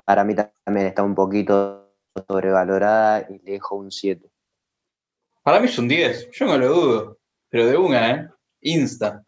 para 0.04 0.24
mí 0.24 0.34
también 0.34 0.86
está 0.86 1.02
un 1.02 1.14
poquito 1.14 1.92
sobrevalorada 2.26 3.26
y 3.28 3.38
le 3.44 3.52
dejo 3.52 3.76
un 3.76 3.90
7. 3.90 4.30
Para 5.42 5.60
mí 5.60 5.66
es 5.66 5.78
un 5.78 5.88
10, 5.88 6.30
yo 6.32 6.46
no 6.46 6.56
lo 6.58 6.68
dudo. 6.68 7.18
Pero 7.50 7.66
de 7.66 7.76
una, 7.76 8.10
¿eh? 8.10 8.28
Insta. 8.60 9.22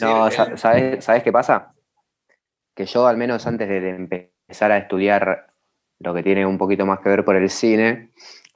No, 0.00 0.28
Eh, 0.28 0.30
sa- 0.30 0.56
¿sabes, 0.56 1.04
¿sabes 1.04 1.22
qué 1.22 1.32
pasa? 1.32 1.72
Que 2.74 2.86
yo, 2.86 3.06
al 3.06 3.16
menos 3.16 3.46
antes 3.46 3.68
de, 3.68 3.80
de 3.80 3.90
empezar 3.90 4.72
a 4.72 4.78
estudiar 4.78 5.52
lo 6.00 6.14
que 6.14 6.22
tiene 6.22 6.44
un 6.46 6.58
poquito 6.58 6.86
más 6.86 7.00
que 7.00 7.08
ver 7.10 7.24
por 7.24 7.36
el 7.36 7.50
cine, 7.50 8.10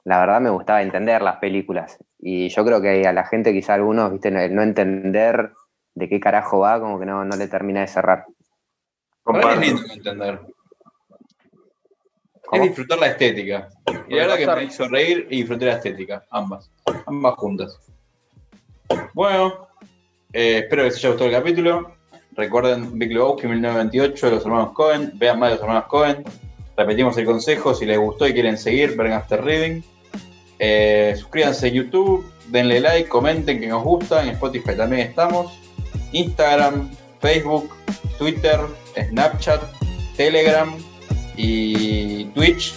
la 0.09 0.19
verdad 0.21 0.41
me 0.41 0.49
gustaba 0.49 0.81
entender 0.81 1.21
las 1.21 1.35
películas. 1.35 1.99
Y 2.17 2.49
yo 2.49 2.65
creo 2.65 2.81
que 2.81 3.07
a 3.07 3.13
la 3.13 3.25
gente, 3.25 3.53
quizá 3.53 3.75
algunos, 3.75 4.11
viste, 4.11 4.29
el 4.29 4.55
no 4.55 4.63
entender 4.63 5.51
de 5.93 6.09
qué 6.09 6.19
carajo 6.19 6.61
va, 6.61 6.79
como 6.79 6.99
que 6.99 7.05
no, 7.05 7.23
no 7.25 7.35
le 7.35 7.47
termina 7.47 7.81
de 7.81 7.87
cerrar. 7.87 8.25
Es 9.27 9.59
lindo 9.59 9.83
de 9.83 9.93
entender. 9.93 10.39
¿Cómo? 12.43 12.63
Es 12.63 12.69
disfrutar 12.69 12.97
la 12.97 13.05
estética. 13.05 13.69
Y 14.07 14.15
la 14.15 14.25
verdad 14.25 14.37
que 14.37 14.47
me 14.47 14.63
hizo 14.63 14.87
reír 14.87 15.27
y 15.29 15.41
disfruté 15.41 15.65
la 15.67 15.73
estética. 15.73 16.25
Ambas. 16.31 16.71
Ambas 17.05 17.35
juntas. 17.35 17.79
Bueno, 19.13 19.67
eh, 20.33 20.61
espero 20.63 20.81
que 20.81 20.89
les 20.89 20.97
haya 20.97 21.09
gustado 21.09 21.29
el 21.29 21.35
capítulo. 21.35 21.91
Recuerden 22.31 22.97
Big 22.97 23.13
Lebowski 23.13 23.45
1998 23.45 24.25
de 24.25 24.31
los 24.31 24.43
hermanos 24.43 24.73
Cohen. 24.73 25.11
Vean 25.19 25.37
más 25.37 25.49
de 25.49 25.55
los 25.57 25.61
hermanos 25.61 25.85
Cohen. 25.85 26.23
Repetimos 26.75 27.15
el 27.19 27.25
consejo. 27.25 27.75
Si 27.75 27.85
les 27.85 27.99
gustó 27.99 28.27
y 28.27 28.33
quieren 28.33 28.57
seguir, 28.57 28.97
Burn 28.97 29.11
After 29.11 29.45
Reading. 29.45 29.83
Eh, 30.59 31.15
suscríbanse 31.17 31.67
a 31.67 31.69
YouTube. 31.69 32.29
Denle 32.47 32.79
like, 32.79 33.09
comenten 33.09 33.59
que 33.59 33.67
nos 33.67 33.83
gusta. 33.83 34.23
En 34.23 34.29
Spotify 34.29 34.75
también 34.75 35.07
estamos. 35.07 35.59
Instagram, 36.11 36.89
Facebook, 37.21 37.69
Twitter, 38.17 38.59
Snapchat, 38.95 39.61
Telegram 40.17 40.75
y 41.37 42.25
Twitch. 42.35 42.73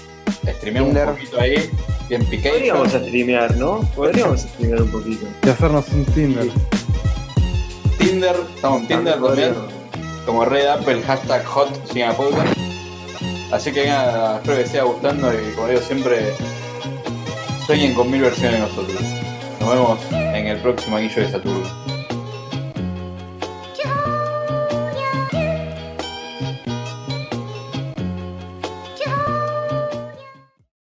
Streameamos 0.59 0.95
un 0.95 1.15
poquito 1.15 1.41
ahí. 1.41 1.71
Bien 2.09 2.25
Podríamos 2.27 2.93
streamear, 2.93 3.57
¿no? 3.57 3.81
Podríamos 3.97 4.43
streamear 4.43 4.83
un 4.83 4.91
poquito. 4.91 5.27
Y 5.45 5.49
hacernos 5.49 5.89
un 5.89 6.05
Tinder. 6.07 6.49
Tinder. 7.99 8.37
Estamos 8.55 8.83
en 8.83 8.89
Tinder 8.89 9.21
también. 9.21 9.55
Como 10.27 10.45
Red 10.45 10.67
Apple, 10.67 11.03
hashtag 11.03 11.45
hot 11.45 11.69
sin 11.91 12.07
podcast. 12.13 12.57
Así 13.51 13.73
que 13.73 13.87
nada, 13.87 14.37
espero 14.37 14.59
que 14.59 14.67
siga 14.67 14.83
gustando 14.85 15.33
y 15.33 15.53
como 15.55 15.69
digo 15.69 15.81
siempre, 15.81 16.33
sueñen 17.67 17.95
con 17.95 18.11
mil 18.11 18.23
versiones 18.23 18.61
nosotros. 18.61 19.01
Nos 19.61 19.71
vemos 19.71 19.99
en 20.13 20.47
el 20.47 20.59
próximo 20.59 20.97
anillo 20.97 21.23
de 21.23 21.31
Saturno. 21.31 21.82